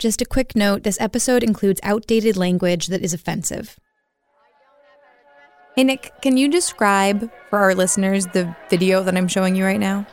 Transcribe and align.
Just 0.00 0.22
a 0.22 0.24
quick 0.24 0.56
note 0.56 0.82
this 0.82 0.98
episode 0.98 1.42
includes 1.42 1.78
outdated 1.82 2.34
language 2.34 2.86
that 2.86 3.02
is 3.02 3.12
offensive. 3.12 3.78
Hey, 5.76 5.84
Nick, 5.84 6.10
can 6.22 6.38
you 6.38 6.48
describe 6.48 7.30
for 7.50 7.58
our 7.58 7.74
listeners 7.74 8.26
the 8.28 8.56
video 8.70 9.02
that 9.02 9.14
I'm 9.14 9.28
showing 9.28 9.54
you 9.54 9.62
right 9.66 9.78
now? 9.78 10.06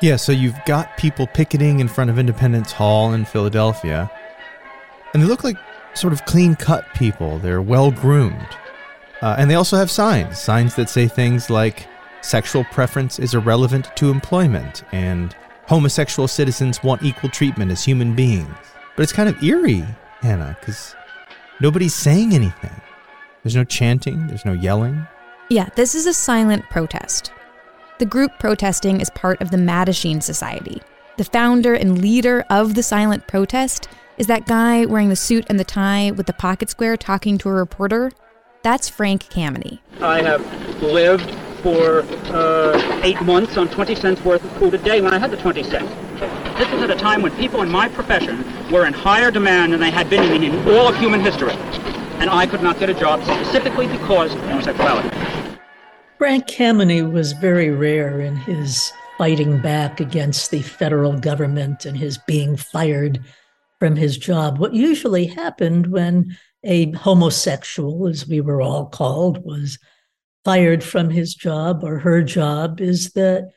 Yeah, 0.00 0.16
so 0.16 0.32
you've 0.32 0.58
got 0.64 0.96
people 0.96 1.26
picketing 1.26 1.80
in 1.80 1.88
front 1.88 2.08
of 2.08 2.18
Independence 2.18 2.72
Hall 2.72 3.12
in 3.12 3.26
Philadelphia, 3.26 4.10
and 5.12 5.22
they 5.22 5.26
look 5.26 5.44
like 5.44 5.58
sort 5.92 6.14
of 6.14 6.24
clean 6.24 6.56
cut 6.56 6.86
people. 6.94 7.38
They're 7.38 7.60
well 7.60 7.90
groomed. 7.90 8.56
Uh, 9.20 9.36
and 9.38 9.50
they 9.50 9.56
also 9.56 9.76
have 9.76 9.90
signs 9.90 10.38
signs 10.40 10.74
that 10.76 10.88
say 10.88 11.06
things 11.06 11.50
like 11.50 11.86
sexual 12.22 12.64
preference 12.64 13.18
is 13.18 13.34
irrelevant 13.34 13.94
to 13.96 14.10
employment, 14.10 14.84
and 14.90 15.36
homosexual 15.66 16.28
citizens 16.28 16.82
want 16.82 17.02
equal 17.02 17.28
treatment 17.28 17.70
as 17.70 17.84
human 17.84 18.16
beings. 18.16 18.71
But 18.96 19.02
it's 19.02 19.12
kind 19.12 19.28
of 19.28 19.42
eerie, 19.42 19.84
Hannah, 20.20 20.56
because 20.60 20.94
nobody's 21.60 21.94
saying 21.94 22.34
anything. 22.34 22.80
There's 23.42 23.56
no 23.56 23.64
chanting, 23.64 24.26
there's 24.26 24.44
no 24.44 24.52
yelling. 24.52 25.06
Yeah, 25.48 25.68
this 25.76 25.94
is 25.94 26.06
a 26.06 26.14
silent 26.14 26.68
protest. 26.70 27.32
The 27.98 28.06
group 28.06 28.38
protesting 28.38 29.00
is 29.00 29.10
part 29.10 29.40
of 29.40 29.50
the 29.50 29.56
Mattachine 29.56 30.22
Society. 30.22 30.82
The 31.16 31.24
founder 31.24 31.74
and 31.74 32.00
leader 32.00 32.44
of 32.50 32.74
the 32.74 32.82
silent 32.82 33.26
protest 33.26 33.88
is 34.16 34.26
that 34.26 34.46
guy 34.46 34.86
wearing 34.86 35.08
the 35.08 35.16
suit 35.16 35.46
and 35.48 35.58
the 35.58 35.64
tie 35.64 36.10
with 36.10 36.26
the 36.26 36.32
pocket 36.32 36.70
square 36.70 36.96
talking 36.96 37.38
to 37.38 37.48
a 37.48 37.52
reporter. 37.52 38.10
That's 38.62 38.88
Frank 38.88 39.24
Kameny. 39.24 39.80
I 40.00 40.22
have 40.22 40.82
lived 40.82 41.30
for 41.62 42.02
uh, 42.34 43.00
eight 43.04 43.20
months 43.22 43.56
on 43.56 43.68
20 43.68 43.94
cents 43.94 44.24
worth 44.24 44.44
of 44.44 44.50
food 44.58 44.74
a 44.74 44.78
day 44.78 45.00
when 45.00 45.14
I 45.14 45.18
had 45.18 45.30
the 45.30 45.36
20 45.36 45.62
cents. 45.62 45.90
This 46.58 46.70
was 46.70 46.82
at 46.82 46.90
a 46.90 46.96
time 46.96 47.22
when 47.22 47.34
people 47.36 47.62
in 47.62 47.68
my 47.68 47.88
profession 47.88 48.44
were 48.70 48.86
in 48.86 48.92
higher 48.92 49.30
demand 49.30 49.72
than 49.72 49.80
they 49.80 49.90
had 49.90 50.10
been 50.10 50.32
in, 50.32 50.42
in 50.42 50.68
all 50.68 50.88
of 50.88 50.96
human 50.96 51.20
history. 51.20 51.52
And 52.20 52.28
I 52.30 52.46
could 52.46 52.62
not 52.62 52.78
get 52.78 52.90
a 52.90 52.94
job 52.94 53.22
specifically 53.24 53.86
because 53.86 54.34
of 54.34 54.40
homosexuality. 54.40 55.10
Frank 56.18 56.46
Kameny 56.46 57.10
was 57.10 57.32
very 57.32 57.70
rare 57.70 58.20
in 58.20 58.36
his 58.36 58.92
fighting 59.18 59.60
back 59.60 60.00
against 60.00 60.50
the 60.50 60.62
federal 60.62 61.18
government 61.18 61.84
and 61.84 61.96
his 61.96 62.18
being 62.26 62.56
fired 62.56 63.20
from 63.78 63.96
his 63.96 64.16
job. 64.16 64.58
What 64.58 64.74
usually 64.74 65.26
happened 65.26 65.88
when 65.88 66.36
a 66.64 66.92
homosexual, 66.92 68.06
as 68.06 68.28
we 68.28 68.40
were 68.40 68.62
all 68.62 68.86
called, 68.86 69.44
was 69.44 69.78
fired 70.44 70.82
from 70.82 71.10
his 71.10 71.34
job 71.34 71.84
or 71.84 71.98
her 71.98 72.22
job 72.22 72.80
is 72.80 73.10
that 73.12 73.50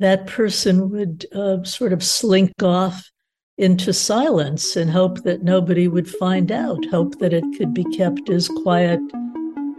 that 0.00 0.26
person 0.26 0.90
would 0.90 1.26
uh, 1.34 1.62
sort 1.62 1.92
of 1.92 2.02
slink 2.02 2.62
off 2.62 3.10
into 3.58 3.92
silence 3.92 4.76
and 4.76 4.90
hope 4.90 5.22
that 5.22 5.42
nobody 5.42 5.86
would 5.86 6.08
find 6.08 6.50
out, 6.50 6.84
hope 6.86 7.18
that 7.18 7.32
it 7.32 7.44
could 7.56 7.72
be 7.74 7.84
kept 7.84 8.30
as 8.30 8.48
quiet 8.48 9.00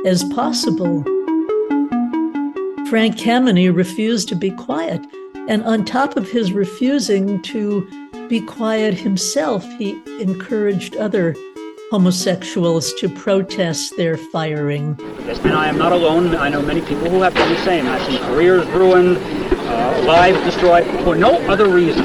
as 0.05 0.23
possible. 0.25 1.03
Frank 2.87 3.17
Kameny 3.17 3.75
refused 3.75 4.29
to 4.29 4.35
be 4.35 4.51
quiet. 4.51 5.01
And 5.49 5.63
on 5.63 5.83
top 5.83 6.15
of 6.15 6.29
his 6.29 6.53
refusing 6.53 7.41
to 7.41 7.85
be 8.29 8.39
quiet 8.39 8.93
himself, 8.93 9.65
he 9.77 9.99
encouraged 10.21 10.95
other 10.95 11.35
homosexuals 11.89 12.93
to 12.95 13.07
protest 13.09 13.95
their 13.97 14.17
firing. 14.17 14.97
Yes, 15.25 15.39
and 15.39 15.53
I 15.53 15.67
am 15.67 15.77
not 15.77 15.91
alone. 15.91 16.35
I 16.35 16.49
know 16.49 16.61
many 16.61 16.81
people 16.81 17.09
who 17.09 17.21
have 17.21 17.33
done 17.33 17.49
the 17.49 17.63
same. 17.63 17.87
I've 17.87 18.05
seen 18.05 18.19
careers 18.23 18.65
ruined, 18.67 19.17
uh, 19.17 20.03
lives 20.05 20.39
destroyed 20.43 20.85
for 21.03 21.15
no 21.15 21.39
other 21.49 21.69
reason. 21.69 22.03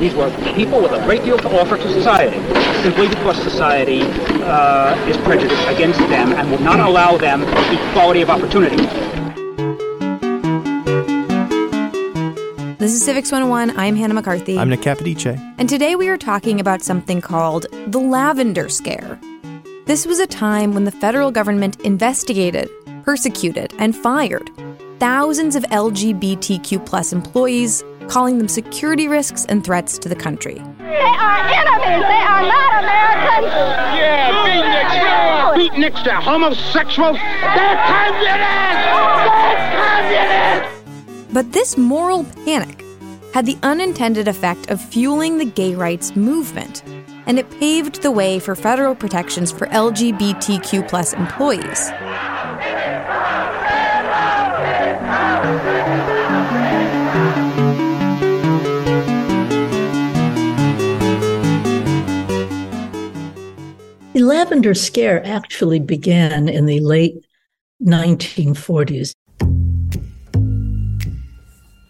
These 0.00 0.14
were 0.14 0.30
people 0.54 0.80
with 0.80 0.92
a 0.92 1.04
great 1.04 1.24
deal 1.24 1.38
to 1.38 1.60
offer 1.60 1.76
to 1.76 1.92
society, 1.92 2.38
simply 2.82 3.08
because 3.08 3.40
society 3.42 4.02
uh, 4.42 4.94
is 5.08 5.16
prejudiced 5.18 5.68
against 5.68 5.98
them 6.00 6.32
and 6.32 6.50
will 6.50 6.60
not 6.60 6.80
allow 6.80 7.16
them 7.16 7.42
equality 7.42 8.22
of 8.22 8.30
opportunity. 8.30 8.76
This 12.78 12.92
is 12.92 13.04
Civics 13.04 13.32
101. 13.32 13.76
I'm 13.76 13.96
Hannah 13.96 14.14
McCarthy. 14.14 14.56
I'm 14.56 14.68
Nick 14.68 14.82
Capodice. 14.82 15.36
And 15.58 15.68
today 15.68 15.96
we 15.96 16.08
are 16.08 16.16
talking 16.16 16.60
about 16.60 16.80
something 16.82 17.20
called 17.20 17.66
the 17.88 17.98
Lavender 17.98 18.68
Scare. 18.68 19.18
This 19.86 20.06
was 20.06 20.20
a 20.20 20.28
time 20.28 20.74
when 20.74 20.84
the 20.84 20.92
federal 20.92 21.32
government 21.32 21.80
investigated, 21.80 22.70
persecuted, 23.02 23.74
and 23.80 23.96
fired 23.96 24.48
thousands 25.00 25.56
of 25.56 25.64
LGBTQ 25.64 26.86
plus 26.86 27.12
employees, 27.12 27.82
calling 28.06 28.38
them 28.38 28.46
security 28.46 29.08
risks 29.08 29.44
and 29.46 29.64
threats 29.64 29.98
to 29.98 30.08
the 30.08 30.16
country. 30.16 30.54
They 30.78 31.00
are 31.00 31.38
enemies. 31.38 32.06
They 32.06 32.22
are 32.30 32.42
not 32.42 32.84
Americans. 32.84 33.52
Yeah, 33.98 34.30
beatniks. 34.46 34.98
Oh, 35.02 35.54
beatniks, 35.58 36.04
they're 36.04 36.20
homosexuals. 36.20 37.16
They're 37.16 37.76
communists. 37.86 38.86
Oh, 38.94 39.18
they're 39.18 40.58
communists. 40.62 40.77
But 41.30 41.52
this 41.52 41.76
moral 41.76 42.24
panic 42.44 42.82
had 43.34 43.44
the 43.44 43.58
unintended 43.62 44.28
effect 44.28 44.70
of 44.70 44.80
fueling 44.80 45.36
the 45.36 45.44
gay 45.44 45.74
rights 45.74 46.16
movement, 46.16 46.82
and 47.26 47.38
it 47.38 47.50
paved 47.60 48.02
the 48.02 48.10
way 48.10 48.38
for 48.38 48.54
federal 48.54 48.94
protections 48.94 49.52
for 49.52 49.66
LGBTQ 49.66 50.88
plus 50.88 51.12
employees. 51.12 51.90
The 64.14 64.24
Lavender 64.24 64.74
Scare 64.74 65.24
actually 65.26 65.78
began 65.78 66.48
in 66.48 66.64
the 66.64 66.80
late 66.80 67.24
1940s. 67.82 69.14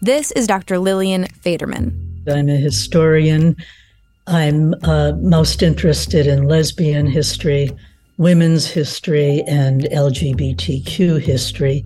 This 0.00 0.30
is 0.32 0.46
Dr. 0.46 0.78
Lillian 0.78 1.24
Faderman. 1.24 1.92
I'm 2.28 2.48
a 2.48 2.56
historian. 2.56 3.56
I'm 4.28 4.74
uh, 4.84 5.12
most 5.16 5.60
interested 5.60 6.28
in 6.28 6.44
lesbian 6.44 7.06
history, 7.08 7.70
women's 8.16 8.68
history, 8.68 9.42
and 9.48 9.82
LGBTQ 9.82 11.20
history. 11.20 11.84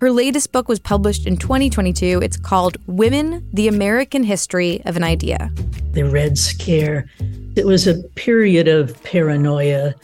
Her 0.00 0.12
latest 0.12 0.52
book 0.52 0.68
was 0.68 0.78
published 0.78 1.26
in 1.26 1.36
2022. 1.38 2.20
It's 2.22 2.36
called 2.36 2.76
Women 2.86 3.44
The 3.52 3.66
American 3.66 4.22
History 4.22 4.80
of 4.84 4.96
an 4.96 5.02
Idea. 5.02 5.50
The 5.90 6.04
Red 6.04 6.38
Scare. 6.38 7.10
It 7.56 7.66
was 7.66 7.88
a 7.88 8.00
period 8.14 8.68
of 8.68 9.02
paranoia 9.02 9.94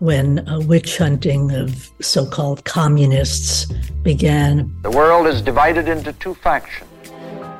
when 0.00 0.48
uh, 0.48 0.58
witch 0.60 0.96
hunting 0.96 1.52
of 1.52 1.90
so 2.00 2.24
called 2.26 2.64
communists 2.64 3.66
began. 4.02 4.74
The 4.82 4.90
world 4.90 5.26
is 5.26 5.42
divided 5.42 5.88
into 5.88 6.14
two 6.14 6.34
factions. 6.34 6.88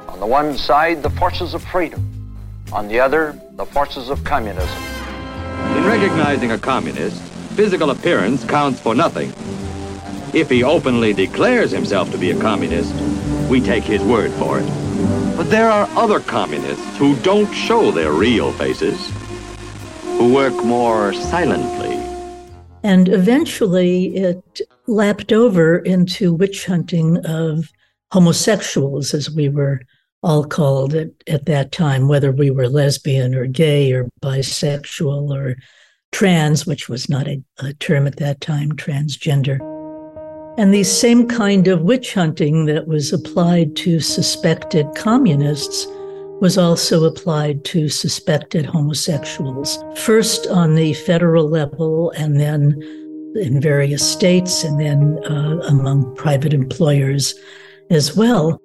On 0.08 0.18
the 0.18 0.26
one 0.26 0.56
side, 0.56 1.02
the 1.02 1.10
forces 1.10 1.52
of 1.52 1.62
freedom. 1.62 2.02
On 2.72 2.88
the 2.88 2.98
other, 2.98 3.38
the 3.52 3.66
forces 3.66 4.08
of 4.08 4.24
communism. 4.24 4.82
In 5.76 5.84
recognizing 5.84 6.52
a 6.52 6.58
communist, 6.58 7.20
physical 7.56 7.90
appearance 7.90 8.42
counts 8.44 8.80
for 8.80 8.94
nothing. 8.94 9.34
If 10.32 10.48
he 10.48 10.64
openly 10.64 11.12
declares 11.12 11.70
himself 11.70 12.10
to 12.10 12.16
be 12.18 12.30
a 12.30 12.40
communist, 12.40 12.94
we 13.50 13.60
take 13.60 13.84
his 13.84 14.02
word 14.02 14.30
for 14.32 14.60
it. 14.60 14.66
But 15.36 15.50
there 15.50 15.70
are 15.70 15.88
other 15.90 16.20
communists 16.20 16.96
who 16.96 17.16
don't 17.16 17.52
show 17.52 17.90
their 17.90 18.12
real 18.12 18.50
faces, 18.52 18.98
who 20.16 20.32
work 20.32 20.54
more 20.64 21.12
silently. 21.12 21.79
And 22.82 23.08
eventually 23.08 24.16
it 24.16 24.60
lapped 24.86 25.32
over 25.32 25.78
into 25.78 26.32
witch 26.32 26.66
hunting 26.66 27.18
of 27.26 27.70
homosexuals, 28.12 29.14
as 29.14 29.30
we 29.30 29.48
were 29.48 29.80
all 30.22 30.44
called 30.44 30.94
at, 30.94 31.10
at 31.26 31.46
that 31.46 31.72
time, 31.72 32.08
whether 32.08 32.32
we 32.32 32.50
were 32.50 32.68
lesbian 32.68 33.34
or 33.34 33.46
gay 33.46 33.92
or 33.92 34.08
bisexual 34.22 35.34
or 35.34 35.56
trans, 36.12 36.66
which 36.66 36.88
was 36.88 37.08
not 37.08 37.28
a, 37.28 37.42
a 37.58 37.72
term 37.74 38.06
at 38.06 38.16
that 38.16 38.40
time, 38.40 38.72
transgender. 38.72 39.58
And 40.58 40.74
the 40.74 40.84
same 40.84 41.28
kind 41.28 41.68
of 41.68 41.82
witch 41.82 42.12
hunting 42.12 42.66
that 42.66 42.86
was 42.86 43.12
applied 43.12 43.76
to 43.76 44.00
suspected 44.00 44.86
communists 44.94 45.86
was 46.40 46.56
also 46.56 47.04
applied 47.04 47.64
to 47.66 47.88
suspected 47.88 48.66
homosexuals, 48.66 49.82
first 49.96 50.46
on 50.46 50.74
the 50.74 50.94
federal 50.94 51.48
level 51.48 52.10
and 52.12 52.40
then 52.40 52.80
in 53.36 53.60
various 53.60 54.10
states 54.10 54.64
and 54.64 54.80
then 54.80 55.18
uh, 55.26 55.60
among 55.68 56.14
private 56.16 56.52
employers 56.52 57.34
as 57.90 58.16
well. 58.16 58.60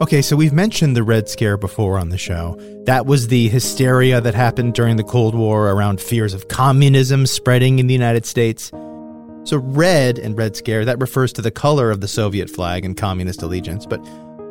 Okay, 0.00 0.22
so 0.22 0.36
we've 0.36 0.52
mentioned 0.52 0.96
the 0.96 1.02
Red 1.02 1.28
Scare 1.28 1.56
before 1.56 1.98
on 1.98 2.10
the 2.10 2.18
show. 2.18 2.56
That 2.86 3.06
was 3.06 3.26
the 3.26 3.48
hysteria 3.48 4.20
that 4.20 4.34
happened 4.34 4.74
during 4.74 4.96
the 4.96 5.02
Cold 5.02 5.34
War 5.34 5.70
around 5.70 6.00
fears 6.00 6.34
of 6.34 6.46
communism 6.46 7.26
spreading 7.26 7.80
in 7.80 7.88
the 7.88 7.94
United 7.94 8.24
States. 8.24 8.70
So, 9.42 9.56
red 9.56 10.18
and 10.18 10.38
Red 10.38 10.54
Scare, 10.54 10.84
that 10.84 11.00
refers 11.00 11.32
to 11.32 11.42
the 11.42 11.50
color 11.50 11.90
of 11.90 12.00
the 12.00 12.06
Soviet 12.06 12.48
flag 12.48 12.84
and 12.84 12.96
communist 12.96 13.42
allegiance. 13.42 13.86
But 13.86 13.98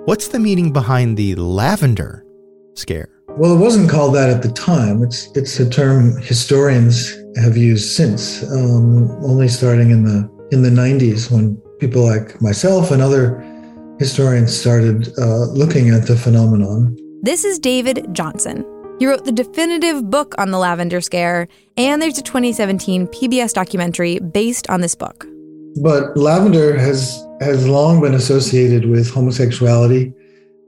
what's 0.07 0.29
the 0.29 0.39
meaning 0.39 0.71
behind 0.71 1.17
the 1.17 1.35
lavender 1.35 2.25
scare? 2.75 3.09
Well, 3.31 3.53
it 3.53 3.59
wasn't 3.59 3.89
called 3.89 4.15
that 4.15 4.29
at 4.29 4.41
the 4.41 4.51
time. 4.51 5.03
It's 5.03 5.29
it's 5.35 5.59
a 5.59 5.69
term 5.69 6.15
historians 6.21 7.13
have 7.35 7.57
used 7.57 7.91
since, 7.91 8.41
um, 8.51 9.11
only 9.23 9.49
starting 9.49 9.91
in 9.91 10.05
the 10.05 10.19
in 10.51 10.63
the 10.63 10.69
90s 10.69 11.29
when 11.29 11.57
people 11.79 12.05
like 12.05 12.41
myself 12.41 12.89
and 12.89 13.01
other 13.01 13.43
historians 13.99 14.57
started 14.57 15.09
uh, 15.19 15.45
looking 15.51 15.89
at 15.89 16.07
the 16.07 16.15
phenomenon. 16.15 16.95
This 17.21 17.43
is 17.43 17.59
David 17.59 18.07
Johnson. 18.13 18.63
He 18.99 19.05
wrote 19.05 19.25
the 19.25 19.33
definitive 19.33 20.09
book 20.09 20.33
on 20.37 20.51
the 20.51 20.57
lavender 20.57 21.01
scare, 21.01 21.49
and 21.75 22.01
there's 22.01 22.17
a 22.17 22.23
2017 22.23 23.07
PBS 23.07 23.53
documentary 23.53 24.19
based 24.19 24.69
on 24.69 24.79
this 24.79 24.95
book. 24.95 25.27
But 25.83 26.15
lavender 26.15 26.79
has 26.79 27.26
has 27.41 27.67
long 27.67 28.01
been 28.01 28.13
associated 28.13 28.85
with 28.89 29.11
homosexuality. 29.11 30.13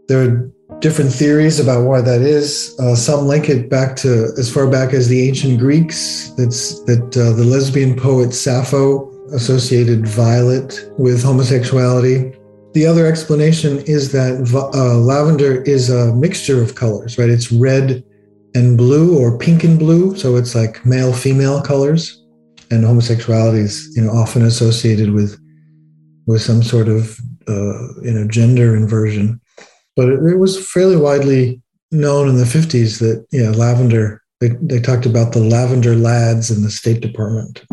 There 0.07 0.23
are 0.23 0.51
different 0.79 1.11
theories 1.11 1.59
about 1.59 1.85
why 1.85 2.01
that 2.01 2.21
is. 2.21 2.75
Uh, 2.79 2.95
some 2.95 3.25
link 3.25 3.49
it 3.49 3.69
back 3.69 3.95
to 3.97 4.31
as 4.37 4.51
far 4.51 4.69
back 4.69 4.93
as 4.93 5.07
the 5.07 5.27
ancient 5.27 5.59
Greeks. 5.59 6.29
That's 6.37 6.81
that 6.83 7.17
uh, 7.17 7.33
the 7.35 7.43
lesbian 7.43 7.95
poet 7.95 8.33
Sappho 8.33 9.09
associated 9.33 10.07
violet 10.07 10.91
with 10.97 11.23
homosexuality. 11.23 12.35
The 12.73 12.85
other 12.85 13.07
explanation 13.07 13.79
is 13.85 14.11
that 14.11 14.33
uh, 14.53 14.97
lavender 14.97 15.63
is 15.63 15.89
a 15.89 16.13
mixture 16.15 16.61
of 16.61 16.75
colors, 16.75 17.17
right? 17.17 17.29
It's 17.29 17.51
red 17.51 18.03
and 18.55 18.77
blue 18.77 19.19
or 19.19 19.37
pink 19.37 19.63
and 19.63 19.77
blue. 19.77 20.15
So 20.15 20.35
it's 20.35 20.55
like 20.55 20.85
male 20.85 21.13
female 21.13 21.61
colors. 21.61 22.23
And 22.71 22.85
homosexuality 22.85 23.59
is, 23.59 23.91
you 23.95 24.03
know, 24.03 24.11
often 24.11 24.43
associated 24.43 25.11
with 25.11 25.39
with 26.29 26.43
some 26.43 26.61
sort 26.61 26.87
of 26.87 27.19
uh, 27.47 27.87
you 28.03 28.13
know 28.13 28.27
gender 28.27 28.75
inversion. 28.75 29.41
But 29.95 30.09
it, 30.09 30.19
it, 30.23 30.37
was 30.37 30.69
fairly 30.69 30.95
widely 30.95 31.59
known 31.91 32.29
in 32.29 32.37
the 32.37 32.43
50s 32.43 32.99
that 32.99 33.25
yeah, 33.31 33.49
lavender. 33.49 34.21
They, 34.39 34.49
they 34.61 34.79
talked 34.79 35.07
about 35.07 35.33
the 35.33 35.39
lavender 35.39 35.95
lads 35.95 36.51
in 36.51 36.61
the 36.61 36.69
State 36.69 37.01
Department. 37.01 37.65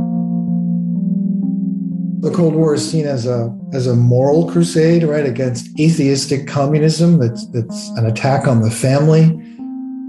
The 2.23 2.33
Cold 2.35 2.55
War 2.55 2.75
is 2.75 2.91
seen 2.91 3.07
as 3.07 3.27
a 3.27 3.55
as 3.75 3.87
a 3.87 3.95
moral 3.95 4.51
crusade, 4.51 5.05
right, 5.05 5.27
against 5.27 5.69
atheistic 5.79 6.49
communism. 6.49 7.19
That's 7.19 7.47
that's 7.51 7.91
an 7.91 8.07
attack 8.07 8.49
on 8.49 8.63
the 8.63 8.71
family, 8.71 9.25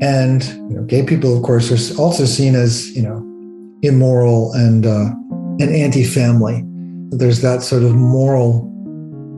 and 0.01 0.43
you 0.69 0.77
know, 0.77 0.83
gay 0.83 1.03
people, 1.03 1.35
of 1.35 1.43
course, 1.43 1.69
are 1.69 2.01
also 2.01 2.23
seen 2.23 2.55
as 2.55 2.95
you 2.95 3.03
know 3.03 3.17
immoral 3.83 4.53
and 4.53 4.85
uh, 4.85 5.09
and 5.59 5.69
anti-family. 5.75 6.66
There's 7.09 7.41
that 7.41 7.63
sort 7.63 7.83
of 7.83 7.95
moral 7.95 8.73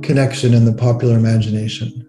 connection 0.02 0.54
in 0.54 0.66
the 0.66 0.74
popular 0.74 1.18
imagination. 1.18 2.06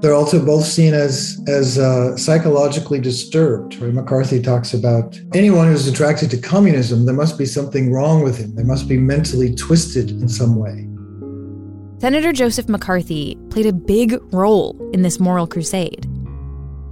They're 0.00 0.14
also 0.14 0.44
both 0.44 0.64
seen 0.64 0.94
as 0.94 1.40
as 1.46 1.78
uh, 1.78 2.16
psychologically 2.16 3.00
disturbed. 3.00 3.76
Right? 3.76 3.94
McCarthy 3.94 4.42
talks 4.42 4.74
about 4.74 5.20
anyone 5.32 5.68
who's 5.68 5.86
attracted 5.86 6.30
to 6.32 6.38
communism. 6.38 7.06
There 7.06 7.14
must 7.14 7.38
be 7.38 7.46
something 7.46 7.92
wrong 7.92 8.22
with 8.22 8.36
him. 8.36 8.54
They 8.56 8.64
must 8.64 8.88
be 8.88 8.96
mentally 8.96 9.54
twisted 9.54 10.10
in 10.10 10.28
some 10.28 10.56
way. 10.56 10.88
Senator 12.00 12.32
Joseph 12.32 12.68
McCarthy 12.68 13.36
played 13.50 13.66
a 13.66 13.72
big 13.72 14.18
role 14.32 14.76
in 14.92 15.02
this 15.02 15.20
moral 15.20 15.46
crusade. 15.46 16.04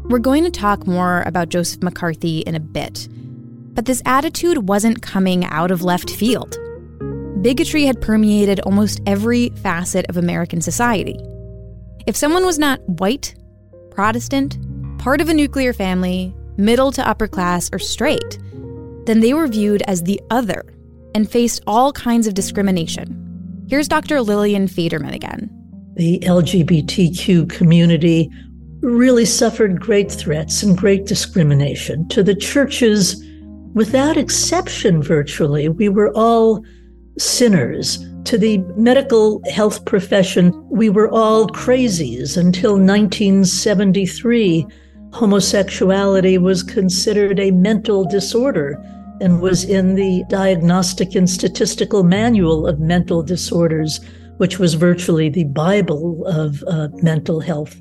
We're 0.04 0.20
going 0.20 0.44
to 0.44 0.50
talk 0.50 0.86
more 0.86 1.24
about 1.26 1.48
Joseph 1.48 1.82
McCarthy 1.82 2.40
in 2.40 2.54
a 2.54 2.60
bit, 2.60 3.08
but 3.74 3.86
this 3.86 4.02
attitude 4.06 4.68
wasn't 4.68 5.02
coming 5.02 5.44
out 5.46 5.72
of 5.72 5.82
left 5.82 6.10
field. 6.10 6.56
Bigotry 7.42 7.86
had 7.86 8.02
permeated 8.02 8.60
almost 8.60 9.00
every 9.06 9.48
facet 9.62 10.04
of 10.10 10.18
American 10.18 10.60
society. 10.60 11.18
If 12.06 12.14
someone 12.14 12.44
was 12.44 12.58
not 12.58 12.86
white, 12.86 13.34
Protestant, 13.90 14.58
part 14.98 15.22
of 15.22 15.30
a 15.30 15.34
nuclear 15.34 15.72
family, 15.72 16.34
middle 16.58 16.92
to 16.92 17.08
upper 17.08 17.26
class, 17.26 17.70
or 17.72 17.78
straight, 17.78 18.38
then 19.06 19.20
they 19.20 19.32
were 19.32 19.48
viewed 19.48 19.80
as 19.86 20.02
the 20.02 20.20
other 20.30 20.62
and 21.14 21.30
faced 21.30 21.62
all 21.66 21.92
kinds 21.92 22.26
of 22.26 22.34
discrimination. 22.34 23.16
Here's 23.70 23.88
Dr. 23.88 24.20
Lillian 24.20 24.66
Faderman 24.66 25.14
again. 25.14 25.48
The 25.96 26.20
LGBTQ 26.20 27.48
community 27.48 28.30
really 28.80 29.24
suffered 29.24 29.80
great 29.80 30.12
threats 30.12 30.62
and 30.62 30.76
great 30.76 31.06
discrimination. 31.06 32.06
To 32.08 32.22
the 32.22 32.34
churches, 32.34 33.24
without 33.72 34.18
exception, 34.18 35.02
virtually, 35.02 35.70
we 35.70 35.88
were 35.88 36.12
all 36.14 36.62
sinners. 37.18 38.04
To 38.24 38.38
the 38.38 38.58
medical 38.76 39.42
health 39.50 39.84
profession, 39.84 40.52
we 40.68 40.88
were 40.88 41.10
all 41.10 41.48
crazies 41.48 42.36
until 42.36 42.72
1973. 42.72 44.66
Homosexuality 45.12 46.38
was 46.38 46.62
considered 46.62 47.40
a 47.40 47.50
mental 47.50 48.04
disorder 48.04 48.78
and 49.20 49.40
was 49.40 49.64
in 49.64 49.94
the 49.94 50.24
Diagnostic 50.28 51.14
and 51.14 51.28
Statistical 51.28 52.02
Manual 52.02 52.66
of 52.66 52.80
Mental 52.80 53.22
Disorders, 53.22 54.00
which 54.38 54.58
was 54.58 54.74
virtually 54.74 55.28
the 55.28 55.44
Bible 55.44 56.26
of 56.26 56.62
uh, 56.66 56.88
mental 57.02 57.40
health 57.40 57.80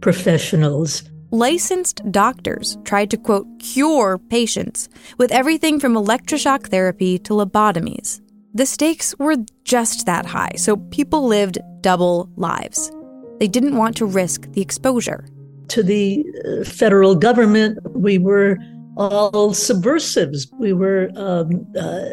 professionals. 0.00 1.02
Licensed 1.30 2.00
doctors 2.10 2.78
tried 2.84 3.10
to, 3.10 3.18
quote, 3.18 3.46
cure 3.58 4.16
patients 4.16 4.88
with 5.18 5.30
everything 5.30 5.78
from 5.78 5.92
electroshock 5.92 6.68
therapy 6.68 7.18
to 7.18 7.34
lobotomies. 7.34 8.22
The 8.54 8.66
stakes 8.66 9.14
were 9.18 9.36
just 9.64 10.06
that 10.06 10.26
high, 10.26 10.52
so 10.56 10.76
people 10.76 11.26
lived 11.26 11.58
double 11.80 12.30
lives. 12.36 12.90
They 13.38 13.46
didn't 13.46 13.76
want 13.76 13.96
to 13.98 14.06
risk 14.06 14.50
the 14.52 14.62
exposure. 14.62 15.26
To 15.68 15.82
the 15.82 16.24
uh, 16.44 16.64
federal 16.64 17.14
government, 17.14 17.78
we 17.94 18.18
were 18.18 18.58
all 18.96 19.54
subversives. 19.54 20.50
We 20.58 20.72
were 20.72 21.10
um, 21.14 21.66
uh, 21.78 22.04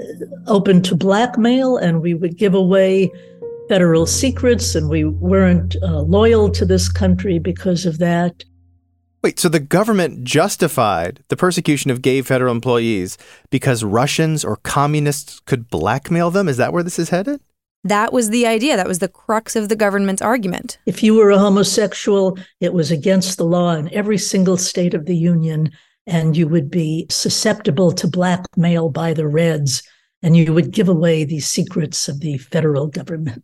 open 0.47 0.81
to 0.83 0.95
blackmail 0.95 1.77
and 1.77 2.01
we 2.01 2.13
would 2.13 2.37
give 2.37 2.53
away 2.53 3.11
federal 3.67 4.05
secrets, 4.05 4.75
and 4.75 4.89
we 4.89 5.03
weren't 5.03 5.75
uh, 5.81 6.01
loyal 6.01 6.49
to 6.51 6.65
this 6.65 6.87
country 6.89 7.39
because 7.39 7.85
of 7.85 7.97
that. 7.97 8.43
Wait, 9.23 9.39
so 9.39 9.49
the 9.49 9.59
government 9.59 10.23
justified 10.23 11.23
the 11.29 11.35
persecution 11.35 11.89
of 11.89 12.01
gay 12.01 12.21
federal 12.21 12.51
employees 12.51 13.17
because 13.49 13.83
Russians 13.83 14.45
or 14.45 14.57
communists 14.57 15.39
could 15.41 15.69
blackmail 15.69 16.29
them? 16.31 16.47
Is 16.47 16.57
that 16.57 16.73
where 16.73 16.83
this 16.83 16.99
is 16.99 17.09
headed? 17.09 17.41
That 17.83 18.13
was 18.13 18.29
the 18.29 18.47
idea. 18.47 18.77
That 18.77 18.87
was 18.87 18.99
the 18.99 19.07
crux 19.07 19.55
of 19.55 19.69
the 19.69 19.75
government's 19.75 20.21
argument. 20.21 20.79
If 20.85 21.03
you 21.03 21.15
were 21.15 21.31
a 21.31 21.39
homosexual, 21.39 22.37
it 22.59 22.73
was 22.73 22.91
against 22.91 23.37
the 23.37 23.45
law 23.45 23.73
in 23.75 23.93
every 23.93 24.17
single 24.17 24.57
state 24.57 24.93
of 24.93 25.05
the 25.05 25.15
Union 25.15 25.71
and 26.07 26.37
you 26.37 26.47
would 26.47 26.69
be 26.69 27.07
susceptible 27.09 27.91
to 27.91 28.07
blackmail 28.07 28.89
by 28.89 29.13
the 29.13 29.27
Reds, 29.27 29.81
and 30.21 30.37
you 30.37 30.53
would 30.53 30.71
give 30.71 30.87
away 30.89 31.23
the 31.23 31.39
secrets 31.39 32.07
of 32.07 32.19
the 32.19 32.37
federal 32.37 32.87
government. 32.87 33.43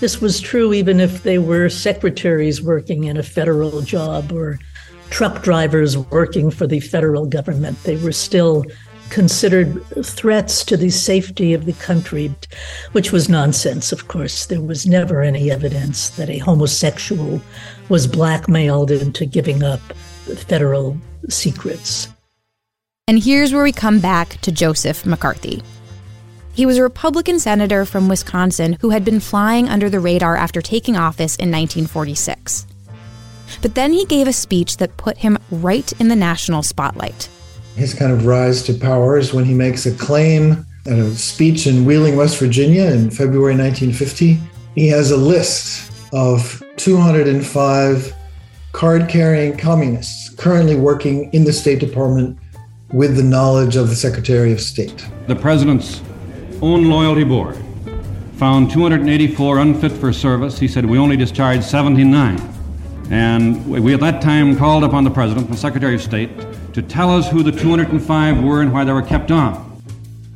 This 0.00 0.20
was 0.20 0.40
true 0.40 0.72
even 0.72 1.00
if 1.00 1.22
they 1.22 1.38
were 1.38 1.68
secretaries 1.68 2.62
working 2.62 3.04
in 3.04 3.16
a 3.16 3.22
federal 3.22 3.82
job 3.82 4.32
or 4.32 4.58
truck 5.12 5.42
drivers 5.42 5.96
working 5.96 6.50
for 6.50 6.66
the 6.66 6.80
federal 6.80 7.26
government. 7.26 7.80
They 7.84 7.96
were 7.96 8.12
still 8.12 8.64
considered 9.10 9.84
threats 10.02 10.64
to 10.64 10.74
the 10.74 10.88
safety 10.88 11.52
of 11.52 11.66
the 11.66 11.74
country, 11.74 12.34
which 12.92 13.12
was 13.12 13.28
nonsense, 13.28 13.92
of 13.92 14.08
course. 14.08 14.46
There 14.46 14.62
was 14.62 14.86
never 14.86 15.20
any 15.20 15.50
evidence 15.50 16.08
that 16.10 16.30
a 16.30 16.38
homosexual 16.38 17.42
was 17.90 18.06
blackmailed 18.06 18.90
into 18.90 19.26
giving 19.26 19.62
up 19.62 19.80
federal 20.48 20.96
secrets. 21.28 22.08
And 23.06 23.22
here's 23.22 23.52
where 23.52 23.64
we 23.64 23.72
come 23.72 24.00
back 24.00 24.40
to 24.40 24.50
Joseph 24.50 25.04
McCarthy. 25.04 25.62
He 26.54 26.64
was 26.64 26.78
a 26.78 26.82
Republican 26.82 27.38
senator 27.38 27.84
from 27.84 28.08
Wisconsin 28.08 28.78
who 28.80 28.90
had 28.90 29.04
been 29.04 29.20
flying 29.20 29.68
under 29.68 29.90
the 29.90 30.00
radar 30.00 30.36
after 30.36 30.62
taking 30.62 30.96
office 30.96 31.36
in 31.36 31.50
1946. 31.50 32.66
But 33.60 33.74
then 33.74 33.92
he 33.92 34.04
gave 34.04 34.26
a 34.26 34.32
speech 34.32 34.78
that 34.78 34.96
put 34.96 35.18
him 35.18 35.38
right 35.50 35.92
in 36.00 36.08
the 36.08 36.16
national 36.16 36.62
spotlight. 36.62 37.28
His 37.76 37.94
kind 37.94 38.12
of 38.12 38.26
rise 38.26 38.62
to 38.64 38.74
power 38.74 39.18
is 39.18 39.32
when 39.32 39.44
he 39.44 39.54
makes 39.54 39.86
a 39.86 39.94
claim 39.94 40.66
at 40.86 40.98
a 40.98 41.14
speech 41.14 41.66
in 41.66 41.84
Wheeling, 41.84 42.16
West 42.16 42.38
Virginia 42.38 42.84
in 42.84 43.10
February 43.10 43.56
1950. 43.56 44.38
He 44.74 44.88
has 44.88 45.10
a 45.10 45.16
list 45.16 45.90
of 46.12 46.62
205 46.76 48.14
card 48.72 49.08
carrying 49.08 49.56
communists 49.56 50.30
currently 50.30 50.76
working 50.76 51.32
in 51.32 51.44
the 51.44 51.52
State 51.52 51.78
Department 51.78 52.38
with 52.92 53.16
the 53.16 53.22
knowledge 53.22 53.76
of 53.76 53.88
the 53.88 53.96
Secretary 53.96 54.52
of 54.52 54.60
State. 54.60 55.06
The 55.26 55.36
President's 55.36 56.02
own 56.60 56.88
loyalty 56.88 57.24
board 57.24 57.56
found 58.36 58.70
284 58.70 59.58
unfit 59.58 59.92
for 59.92 60.12
service. 60.12 60.58
He 60.58 60.68
said 60.68 60.84
we 60.84 60.98
only 60.98 61.16
discharged 61.16 61.64
79. 61.64 62.51
And 63.10 63.66
we 63.66 63.92
at 63.94 64.00
that 64.00 64.22
time 64.22 64.56
called 64.56 64.84
upon 64.84 65.04
the 65.04 65.10
President 65.10 65.46
and 65.46 65.54
the 65.54 65.60
Secretary 65.60 65.94
of 65.94 66.02
State 66.02 66.30
to 66.72 66.82
tell 66.82 67.10
us 67.10 67.30
who 67.30 67.42
the 67.42 67.52
205 67.52 68.42
were 68.42 68.62
and 68.62 68.72
why 68.72 68.84
they 68.84 68.92
were 68.92 69.02
kept 69.02 69.30
on. 69.30 69.68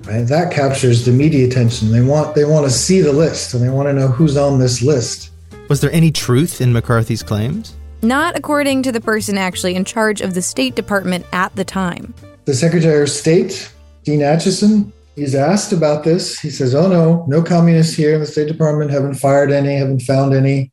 Right? 0.04 0.22
That 0.22 0.52
captures 0.52 1.04
the 1.04 1.12
media 1.12 1.46
attention. 1.46 1.90
They 1.90 2.02
want 2.02 2.34
they 2.34 2.44
want 2.44 2.64
to 2.64 2.70
see 2.70 3.00
the 3.00 3.12
list 3.12 3.54
and 3.54 3.62
they 3.62 3.68
want 3.68 3.88
to 3.88 3.92
know 3.92 4.08
who's 4.08 4.36
on 4.36 4.58
this 4.58 4.82
list. 4.82 5.30
Was 5.68 5.80
there 5.80 5.90
any 5.90 6.12
truth 6.12 6.60
in 6.60 6.72
McCarthy's 6.72 7.24
claims? 7.24 7.74
Not 8.02 8.36
according 8.36 8.82
to 8.84 8.92
the 8.92 9.00
person 9.00 9.36
actually 9.36 9.74
in 9.74 9.84
charge 9.84 10.20
of 10.20 10.34
the 10.34 10.42
State 10.42 10.76
Department 10.76 11.26
at 11.32 11.56
the 11.56 11.64
time. 11.64 12.14
The 12.44 12.54
Secretary 12.54 13.02
of 13.02 13.10
State, 13.10 13.72
Dean 14.04 14.20
Acheson, 14.20 14.92
he's 15.16 15.34
asked 15.34 15.72
about 15.72 16.04
this. 16.04 16.38
He 16.38 16.50
says, 16.50 16.72
Oh 16.72 16.86
no, 16.86 17.24
no 17.26 17.42
communists 17.42 17.94
here 17.96 18.14
in 18.14 18.20
the 18.20 18.26
State 18.26 18.46
Department, 18.46 18.92
haven't 18.92 19.14
fired 19.14 19.50
any, 19.50 19.76
haven't 19.76 20.02
found 20.02 20.34
any. 20.34 20.70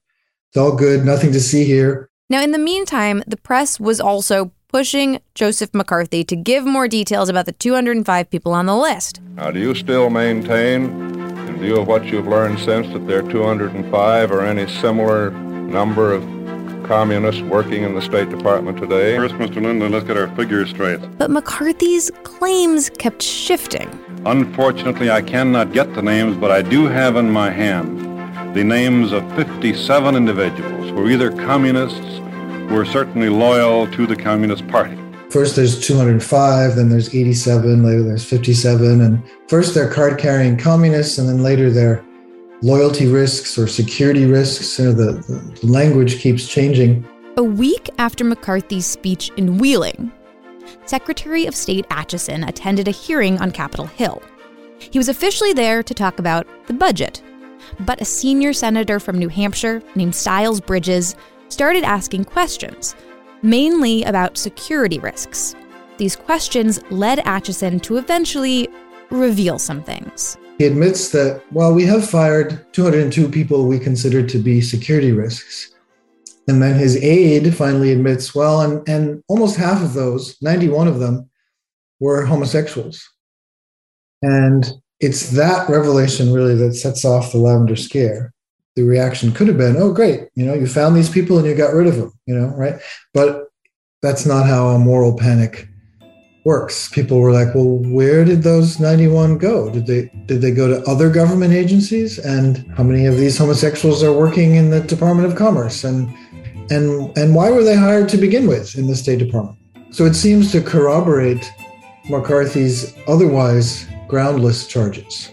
It's 0.53 0.59
all 0.59 0.75
good, 0.75 1.03
nothing 1.03 1.31
to 1.31 1.39
see 1.39 1.65
here. 1.65 2.11
Now, 2.29 2.43
in 2.43 2.51
the 2.51 2.59
meantime, 2.59 3.23
the 3.25 3.37
press 3.37 3.79
was 3.79 3.99
also 3.99 4.51
pushing 4.67 5.19
Joseph 5.33 5.73
McCarthy 5.73 6.23
to 6.25 6.35
give 6.35 6.63
more 6.63 6.87
details 6.87 7.27
about 7.27 7.47
the 7.47 7.53
205 7.53 8.29
people 8.29 8.51
on 8.51 8.67
the 8.67 8.75
list. 8.75 9.19
Now, 9.33 9.49
do 9.49 9.59
you 9.59 9.73
still 9.73 10.11
maintain, 10.11 10.83
in 11.47 11.57
view 11.57 11.77
of 11.77 11.87
what 11.87 12.05
you've 12.05 12.27
learned 12.27 12.59
since, 12.59 12.85
that 12.93 13.07
there 13.07 13.25
are 13.25 13.31
205 13.31 14.31
or 14.31 14.45
any 14.45 14.71
similar 14.71 15.31
number 15.31 16.13
of 16.13 16.21
communists 16.87 17.41
working 17.41 17.81
in 17.81 17.95
the 17.95 18.01
State 18.03 18.29
Department 18.29 18.77
today? 18.77 19.17
First, 19.17 19.33
Mr. 19.33 19.55
Linden, 19.55 19.91
let's 19.91 20.05
get 20.05 20.17
our 20.17 20.27
figures 20.35 20.69
straight. 20.69 20.99
But 21.17 21.31
McCarthy's 21.31 22.11
claims 22.21 22.91
kept 22.91 23.23
shifting. 23.23 23.89
Unfortunately, 24.27 25.09
I 25.09 25.23
cannot 25.23 25.73
get 25.73 25.95
the 25.95 26.03
names, 26.03 26.37
but 26.37 26.51
I 26.51 26.61
do 26.61 26.85
have 26.85 27.15
in 27.15 27.31
my 27.31 27.49
hand 27.49 28.12
the 28.53 28.63
names 28.63 29.11
of 29.11 29.27
57 29.35 30.15
individuals 30.15 30.89
who 30.91 30.99
are 30.99 31.09
either 31.09 31.31
communists 31.31 32.19
who 32.69 32.77
are 32.77 32.85
certainly 32.85 33.27
loyal 33.27 33.87
to 33.87 34.05
the 34.05 34.15
Communist 34.15 34.67
Party. 34.67 34.95
First, 35.31 35.55
there's 35.55 35.79
205, 35.79 36.75
then 36.75 36.89
there's 36.89 37.13
87, 37.13 37.83
later 37.83 38.03
there's 38.03 38.23
57. 38.23 39.01
And 39.01 39.23
first, 39.47 39.73
they're 39.73 39.91
card 39.91 40.19
carrying 40.19 40.55
communists, 40.55 41.17
and 41.17 41.27
then 41.27 41.41
later 41.41 41.71
they're 41.71 42.05
loyalty 42.61 43.07
risks 43.07 43.57
or 43.57 43.67
security 43.67 44.25
risks. 44.25 44.77
You 44.77 44.85
know, 44.85 44.91
the, 44.93 45.57
the 45.59 45.67
language 45.67 46.19
keeps 46.19 46.47
changing. 46.47 47.07
A 47.37 47.43
week 47.43 47.89
after 47.97 48.23
McCarthy's 48.23 48.85
speech 48.85 49.31
in 49.35 49.57
Wheeling, 49.57 50.11
Secretary 50.85 51.47
of 51.47 51.55
State 51.55 51.89
Acheson 51.89 52.47
attended 52.47 52.87
a 52.87 52.91
hearing 52.91 53.39
on 53.39 53.49
Capitol 53.49 53.87
Hill. 53.87 54.21
He 54.77 54.99
was 54.99 55.09
officially 55.09 55.53
there 55.53 55.81
to 55.81 55.93
talk 55.95 56.19
about 56.19 56.45
the 56.67 56.73
budget. 56.73 57.23
But 57.81 58.01
a 58.01 58.05
senior 58.05 58.53
senator 58.53 58.99
from 58.99 59.17
New 59.17 59.29
Hampshire 59.29 59.81
named 59.95 60.15
Styles 60.15 60.61
Bridges 60.61 61.15
started 61.49 61.83
asking 61.83 62.25
questions, 62.25 62.95
mainly 63.41 64.03
about 64.03 64.37
security 64.37 64.99
risks. 64.99 65.55
These 65.97 66.15
questions 66.15 66.81
led 66.89 67.19
Acheson 67.19 67.81
to 67.83 67.97
eventually 67.97 68.69
reveal 69.09 69.59
some 69.59 69.83
things. 69.83 70.37
He 70.57 70.65
admits 70.65 71.09
that 71.09 71.43
while 71.51 71.73
we 71.73 71.85
have 71.85 72.07
fired 72.07 72.65
202 72.73 73.29
people 73.29 73.67
we 73.67 73.79
consider 73.79 74.25
to 74.25 74.37
be 74.37 74.61
security 74.61 75.11
risks, 75.11 75.73
and 76.47 76.61
then 76.61 76.77
his 76.77 76.97
aide 76.97 77.55
finally 77.55 77.91
admits, 77.91 78.35
well, 78.35 78.61
and, 78.61 78.87
and 78.87 79.23
almost 79.27 79.55
half 79.55 79.81
of 79.81 79.93
those, 79.93 80.35
91 80.41 80.87
of 80.87 80.99
them, 80.99 81.29
were 81.99 82.25
homosexuals. 82.25 83.09
And 84.21 84.69
it's 85.03 85.31
that 85.31 85.67
revelation 85.67 86.31
really 86.31 86.55
that 86.55 86.75
sets 86.75 87.03
off 87.03 87.33
the 87.33 87.37
lavender 87.37 87.75
scare. 87.75 88.33
The 88.77 88.83
reaction 88.83 89.33
could 89.33 89.47
have 89.49 89.57
been, 89.57 89.75
oh, 89.75 89.91
great, 89.91 90.29
you 90.33 90.45
know, 90.45 90.53
you 90.53 90.65
found 90.65 90.95
these 90.95 91.09
people 91.09 91.37
and 91.37 91.45
you 91.45 91.53
got 91.55 91.73
rid 91.73 91.87
of 91.87 91.97
them, 91.97 92.13
you 92.25 92.33
know, 92.33 92.47
right? 92.47 92.75
But 93.13 93.49
that's 94.01 94.25
not 94.25 94.47
how 94.47 94.69
a 94.69 94.79
moral 94.79 95.15
panic 95.15 95.67
works. 96.45 96.87
People 96.87 97.19
were 97.19 97.33
like, 97.33 97.53
well, 97.53 97.77
where 97.77 98.23
did 98.23 98.43
those 98.43 98.79
91 98.79 99.37
go? 99.37 99.69
Did 99.69 99.87
they 99.87 100.09
did 100.25 100.41
they 100.41 100.51
go 100.51 100.67
to 100.67 100.89
other 100.89 101.09
government 101.09 101.53
agencies? 101.53 102.17
And 102.17 102.65
how 102.75 102.83
many 102.83 103.05
of 103.05 103.17
these 103.17 103.37
homosexuals 103.37 104.03
are 104.03 104.13
working 104.13 104.55
in 104.55 104.69
the 104.69 104.81
Department 104.81 105.27
of 105.27 105.37
Commerce? 105.37 105.83
And 105.83 106.09
and 106.71 107.15
and 107.17 107.35
why 107.35 107.51
were 107.51 107.63
they 107.63 107.75
hired 107.75 108.09
to 108.09 108.17
begin 108.17 108.47
with 108.47 108.77
in 108.77 108.87
the 108.87 108.95
State 108.95 109.19
Department? 109.19 109.57
So 109.91 110.05
it 110.05 110.15
seems 110.15 110.51
to 110.53 110.61
corroborate 110.61 111.51
McCarthy's 112.09 112.93
otherwise 113.07 113.85
groundless 114.13 114.67
charges. 114.67 115.31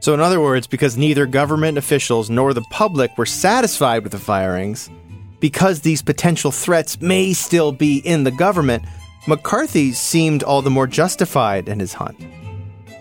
So, 0.00 0.12
in 0.12 0.18
other 0.18 0.40
words, 0.40 0.66
because 0.66 0.96
neither 0.96 1.24
government 1.24 1.78
officials 1.78 2.28
nor 2.28 2.52
the 2.52 2.62
public 2.62 3.16
were 3.16 3.26
satisfied 3.26 4.02
with 4.02 4.10
the 4.10 4.18
firings, 4.18 4.90
because 5.38 5.82
these 5.82 6.02
potential 6.02 6.50
threats 6.50 7.00
may 7.00 7.32
still 7.32 7.70
be 7.70 7.98
in 7.98 8.24
the 8.24 8.32
government, 8.32 8.82
McCarthy 9.28 9.92
seemed 9.92 10.42
all 10.42 10.62
the 10.62 10.68
more 10.70 10.88
justified 10.88 11.68
in 11.68 11.78
his 11.78 11.92
hunt. 11.92 12.16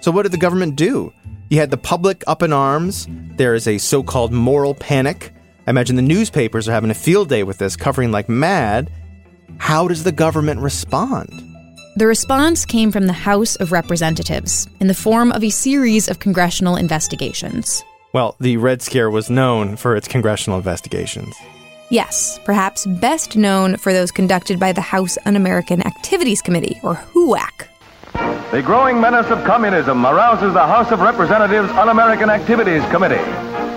So, 0.01 0.11
what 0.11 0.21
did 0.21 0.33
the 0.33 0.37
government 0.37 0.75
do? 0.75 1.11
You 1.49 1.57
had 1.57 1.71
the 1.71 1.77
public 1.77 2.23
up 2.27 2.43
in 2.43 2.53
arms. 2.53 3.07
There 3.37 3.55
is 3.55 3.67
a 3.67 3.79
so 3.79 4.03
called 4.03 4.31
moral 4.31 4.75
panic. 4.75 5.33
I 5.65 5.71
imagine 5.71 5.95
the 5.95 6.03
newspapers 6.03 6.69
are 6.69 6.73
having 6.73 6.91
a 6.91 7.05
field 7.07 7.27
day 7.27 7.41
with 7.41 7.57
this, 7.57 7.75
covering 7.75 8.11
like 8.11 8.29
mad. 8.29 8.91
How 9.57 9.87
does 9.87 10.03
the 10.03 10.11
government 10.11 10.59
respond? 10.59 11.50
The 11.97 12.07
response 12.07 12.65
came 12.65 12.89
from 12.89 13.07
the 13.07 13.13
House 13.13 13.57
of 13.57 13.73
Representatives 13.73 14.65
in 14.79 14.87
the 14.87 14.93
form 14.93 15.33
of 15.33 15.43
a 15.43 15.49
series 15.49 16.07
of 16.07 16.19
congressional 16.19 16.77
investigations. 16.77 17.83
Well, 18.13 18.37
the 18.39 18.55
Red 18.55 18.81
Scare 18.81 19.09
was 19.09 19.29
known 19.29 19.75
for 19.75 19.97
its 19.97 20.07
congressional 20.07 20.57
investigations. 20.57 21.35
Yes, 21.89 22.39
perhaps 22.45 22.85
best 22.85 23.35
known 23.35 23.75
for 23.75 23.91
those 23.91 24.09
conducted 24.09 24.57
by 24.57 24.71
the 24.71 24.79
House 24.79 25.17
Un 25.25 25.35
American 25.35 25.85
Activities 25.85 26.41
Committee, 26.41 26.79
or 26.81 26.95
HUAC. 26.95 27.67
The 28.51 28.61
growing 28.61 29.01
menace 29.01 29.29
of 29.29 29.43
communism 29.43 30.05
arouses 30.05 30.53
the 30.53 30.65
House 30.65 30.91
of 30.91 31.01
Representatives 31.01 31.69
Un 31.71 31.89
American 31.89 32.29
Activities 32.29 32.83
Committee. 32.85 33.29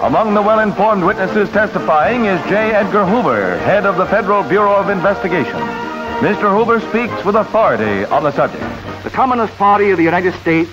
Among 0.03 0.35
the 0.35 0.43
well 0.43 0.61
informed 0.61 1.03
witnesses 1.03 1.49
testifying 1.51 2.27
is 2.27 2.41
J. 2.45 2.71
Edgar 2.75 3.07
Hoover, 3.07 3.59
head 3.59 3.87
of 3.87 3.97
the 3.97 4.07
Federal 4.07 4.45
Bureau 4.45 4.77
of 4.77 4.89
Investigation. 4.89 5.94
Mr. 6.21 6.57
Hoover 6.57 6.81
speaks 6.81 7.25
with 7.25 7.35
authority 7.35 8.05
on 8.07 8.23
the 8.23 8.31
subject. 8.31 8.63
The 9.03 9.11
Communist 9.11 9.53
Party 9.55 9.91
of 9.91 9.99
the 9.99 10.05
United 10.05 10.33
States 10.35 10.71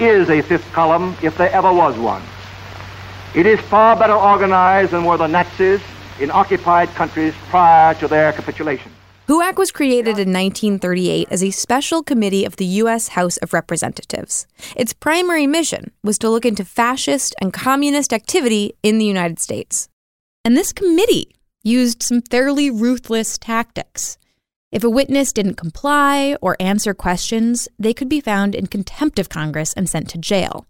is 0.00 0.28
a 0.28 0.42
fifth 0.42 0.70
column 0.72 1.16
if 1.22 1.38
there 1.38 1.50
ever 1.50 1.72
was 1.72 1.96
one. 1.96 2.22
It 3.34 3.46
is 3.46 3.60
far 3.60 3.96
better 3.96 4.12
organized 4.12 4.90
than 4.90 5.04
were 5.04 5.16
the 5.16 5.28
Nazis 5.28 5.80
in 6.20 6.30
occupied 6.30 6.88
countries 6.90 7.32
prior 7.48 7.94
to 7.94 8.08
their 8.08 8.32
capitulation. 8.32 8.92
HUAC 9.28 9.56
was 9.56 9.70
created 9.70 10.18
in 10.18 10.32
1938 10.32 11.28
as 11.30 11.42
a 11.44 11.52
special 11.52 12.02
committee 12.02 12.44
of 12.44 12.56
the 12.56 12.66
U.S. 12.82 13.08
House 13.08 13.36
of 13.38 13.52
Representatives. 13.54 14.46
Its 14.76 14.92
primary 14.92 15.46
mission 15.46 15.92
was 16.02 16.18
to 16.18 16.28
look 16.28 16.44
into 16.44 16.64
fascist 16.64 17.34
and 17.40 17.52
communist 17.52 18.12
activity 18.12 18.74
in 18.82 18.98
the 18.98 19.06
United 19.06 19.38
States. 19.38 19.88
And 20.44 20.56
this 20.56 20.72
committee 20.72 21.36
used 21.62 22.02
some 22.02 22.20
fairly 22.20 22.68
ruthless 22.68 23.38
tactics. 23.38 24.18
If 24.72 24.82
a 24.82 24.88
witness 24.88 25.34
didn't 25.34 25.56
comply 25.56 26.34
or 26.40 26.56
answer 26.58 26.94
questions, 26.94 27.68
they 27.78 27.92
could 27.92 28.08
be 28.08 28.22
found 28.22 28.54
in 28.54 28.68
contempt 28.68 29.18
of 29.18 29.28
Congress 29.28 29.74
and 29.74 29.86
sent 29.86 30.08
to 30.08 30.18
jail. 30.18 30.66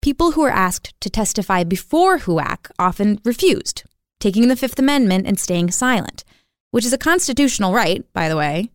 People 0.00 0.30
who 0.32 0.42
were 0.42 0.50
asked 0.52 0.94
to 1.00 1.10
testify 1.10 1.64
before 1.64 2.18
HUAC 2.18 2.70
often 2.78 3.18
refused, 3.24 3.82
taking 4.20 4.46
the 4.46 4.54
Fifth 4.54 4.78
Amendment 4.78 5.26
and 5.26 5.36
staying 5.36 5.72
silent, 5.72 6.24
which 6.70 6.84
is 6.84 6.92
a 6.92 6.98
constitutional 6.98 7.72
right, 7.72 8.04
by 8.12 8.28
the 8.28 8.36
way. 8.36 8.70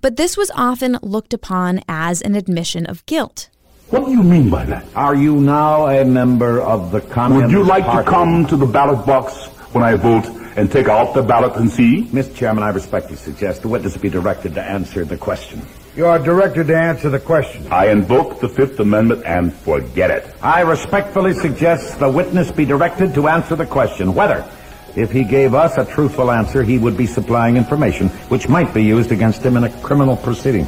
But 0.00 0.16
this 0.16 0.36
was 0.36 0.52
often 0.54 0.96
looked 1.02 1.34
upon 1.34 1.80
as 1.88 2.22
an 2.22 2.36
admission 2.36 2.86
of 2.86 3.04
guilt. 3.06 3.50
What 3.90 4.06
do 4.06 4.12
you 4.12 4.22
mean 4.22 4.48
by 4.48 4.64
that? 4.66 4.86
Are 4.94 5.16
you 5.16 5.40
now 5.40 5.88
a 5.88 6.04
member 6.04 6.60
of 6.62 6.92
the 6.92 7.00
Communist 7.00 7.52
Would 7.52 7.58
you 7.58 7.64
like 7.64 7.84
Party? 7.84 8.04
to 8.04 8.10
come 8.10 8.46
to 8.46 8.56
the 8.56 8.64
ballot 8.64 9.04
box 9.04 9.46
when 9.74 9.82
I 9.82 9.96
vote 9.96 10.24
and 10.56 10.70
take 10.70 10.88
out 10.88 11.14
the 11.14 11.22
ballot 11.22 11.56
and 11.56 11.70
see? 11.70 12.04
Mr. 12.04 12.34
Chairman, 12.34 12.64
I 12.64 12.70
respectfully 12.70 13.16
suggest 13.16 13.62
the 13.62 13.68
witness 13.68 13.96
be 13.96 14.08
directed 14.08 14.54
to 14.54 14.62
answer 14.62 15.04
the 15.04 15.16
question. 15.16 15.62
You 15.94 16.06
are 16.06 16.18
directed 16.18 16.68
to 16.68 16.76
answer 16.76 17.10
the 17.10 17.20
question. 17.20 17.70
I 17.70 17.88
invoke 17.90 18.40
the 18.40 18.48
Fifth 18.48 18.80
Amendment 18.80 19.24
and 19.26 19.52
forget 19.52 20.10
it. 20.10 20.34
I 20.42 20.62
respectfully 20.62 21.34
suggest 21.34 21.98
the 21.98 22.10
witness 22.10 22.50
be 22.50 22.64
directed 22.64 23.14
to 23.14 23.28
answer 23.28 23.56
the 23.56 23.66
question 23.66 24.14
whether, 24.14 24.48
if 24.96 25.10
he 25.10 25.24
gave 25.24 25.54
us 25.54 25.76
a 25.76 25.84
truthful 25.84 26.30
answer, 26.30 26.62
he 26.62 26.78
would 26.78 26.96
be 26.96 27.06
supplying 27.06 27.56
information 27.56 28.08
which 28.28 28.48
might 28.48 28.72
be 28.72 28.82
used 28.82 29.12
against 29.12 29.42
him 29.42 29.56
in 29.56 29.64
a 29.64 29.82
criminal 29.82 30.16
proceeding. 30.16 30.66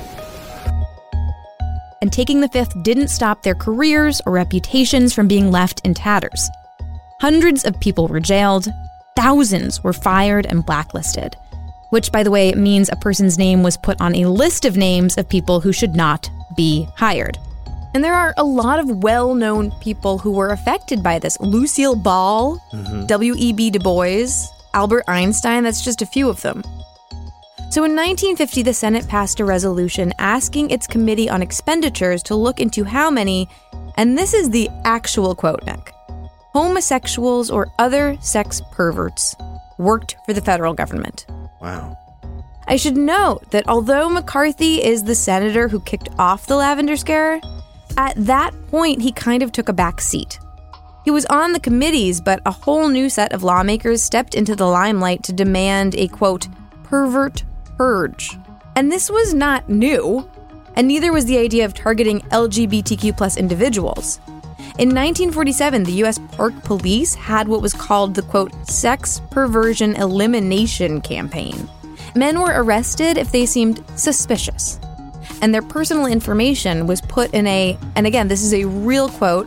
And 2.03 2.13
taking 2.13 2.41
the 2.41 2.49
fifth 2.49 2.83
didn't 2.83 3.09
stop 3.09 3.43
their 3.43 3.55
careers 3.55 4.21
or 4.27 4.33
reputations 4.33 5.15
from 5.15 5.27
being 5.27 5.51
left 5.51 5.81
in 5.87 5.95
tatters. 5.95 6.51
Hundreds 7.21 7.65
of 7.65 7.81
people 7.81 8.09
were 8.09 8.21
jailed, 8.21 8.69
thousands 9.17 9.83
were 9.83 9.93
fired 9.93 10.47
and 10.47 10.65
blacklisted. 10.67 11.37
which, 11.91 12.11
by 12.11 12.25
the 12.25 12.31
way, 12.31 12.53
means 12.55 12.89
a 12.91 12.97
person's 12.97 13.39
name 13.39 13.63
was 13.63 13.77
put 13.77 14.01
on 14.01 14.17
a 14.17 14.27
list 14.27 14.65
of 14.65 14.77
names 14.77 15.17
of 15.17 15.29
people 15.29 15.61
who 15.61 15.73
should 15.73 15.95
not 15.95 16.29
be 16.57 16.89
hired. 16.97 17.39
And 17.95 18.03
there 18.03 18.15
are 18.15 18.35
a 18.37 18.43
lot 18.43 18.81
of 18.81 19.05
well 19.05 19.33
known 19.33 19.71
people 19.81 20.19
who 20.19 20.33
were 20.33 20.51
affected 20.51 21.05
by 21.05 21.21
this. 21.21 21.39
Lucille 21.39 21.95
Ball, 21.95 22.59
mm-hmm. 22.73 23.07
W.E.B. 23.07 23.71
Du 23.71 23.79
Bois, 23.79 24.27
Albert 24.75 25.05
Einstein, 25.07 25.63
that's 25.63 25.85
just 25.85 26.03
a 26.03 26.07
few 26.07 26.29
of 26.29 26.43
them. 26.43 26.65
So 27.71 27.85
in 27.85 27.95
1950, 27.95 28.63
the 28.63 28.75
Senate 28.75 29.07
passed 29.07 29.39
a 29.39 29.45
resolution 29.45 30.13
asking 30.19 30.71
its 30.71 30.89
Committee 30.89 31.31
on 31.31 31.43
Expenditures 31.43 32.25
to 32.25 32.35
look 32.35 32.59
into 32.59 32.83
how 32.83 33.09
many, 33.09 33.49
and 33.97 34.19
this 34.19 34.35
is 34.35 34.51
the 34.51 34.69
actual 34.85 35.37
quote, 35.37 35.63
Nick, 35.65 35.94
homosexuals 36.55 37.51
or 37.51 37.71
other 37.79 38.17
sex 38.21 38.63
perverts 38.71 39.35
worked 39.77 40.17
for 40.25 40.33
the 40.33 40.41
federal 40.41 40.73
government. 40.73 41.27
Wow. 41.61 41.99
I 42.67 42.77
should 42.77 42.97
note 42.97 43.51
that 43.51 43.69
although 43.69 44.09
McCarthy 44.09 44.83
is 44.83 45.03
the 45.03 45.17
senator 45.17 45.69
who 45.69 45.81
kicked 45.81 46.09
off 46.17 46.47
the 46.47 46.57
lavender 46.57 46.97
scare, 46.97 47.41
at 47.99 48.15
that 48.17 48.55
point 48.69 49.03
he 49.03 49.13
kind 49.13 49.43
of 49.43 49.53
took 49.53 49.69
a 49.69 49.73
back 49.73 50.01
seat. 50.01 50.39
He 51.05 51.11
was 51.11 51.27
on 51.27 51.53
the 51.53 51.61
committees, 51.61 52.21
but 52.21 52.41
a 52.47 52.51
whole 52.51 52.89
new 52.89 53.11
set 53.11 53.33
of 53.33 53.43
lawmakers 53.43 54.03
stepped 54.03 54.35
into 54.35 54.57
the 54.57 54.67
limelight 54.67 55.23
to 55.25 55.33
demand 55.33 55.95
a 55.97 56.09
quote, 56.09 56.47
pervert 56.85 57.45
purge. 57.77 58.39
And 58.77 58.91
this 58.91 59.11
was 59.11 59.35
not 59.35 59.69
new, 59.69 60.29
and 60.77 60.89
neither 60.89 61.13
was 61.13 61.27
the 61.27 61.39
idea 61.39 61.65
of 61.65 61.75
targeting 61.75 62.21
LGBTQ 62.21 63.17
plus 63.17 63.37
individuals. 63.37 64.21
In 64.77 64.89
1947, 64.89 65.85
the 65.85 66.03
US 66.03 66.19
Park 66.33 66.53
Police 66.65 67.15
had 67.15 67.47
what 67.47 67.63
was 67.63 67.73
called 67.73 68.13
the 68.13 68.23
quote, 68.23 68.53
sex 68.69 69.23
perversion 69.31 69.95
elimination 69.95 71.01
campaign. 71.01 71.71
Men 72.17 72.41
were 72.41 72.61
arrested 72.61 73.17
if 73.17 73.31
they 73.31 73.47
seemed 73.47 73.85
suspicious, 73.95 74.81
and 75.41 75.55
their 75.55 75.63
personal 75.63 76.07
information 76.07 76.89
was 76.89 77.01
put 77.01 77.33
in 77.33 77.47
a, 77.47 77.79
and 77.95 78.05
again, 78.05 78.27
this 78.27 78.43
is 78.43 78.53
a 78.53 78.65
real 78.65 79.09
quote, 79.11 79.47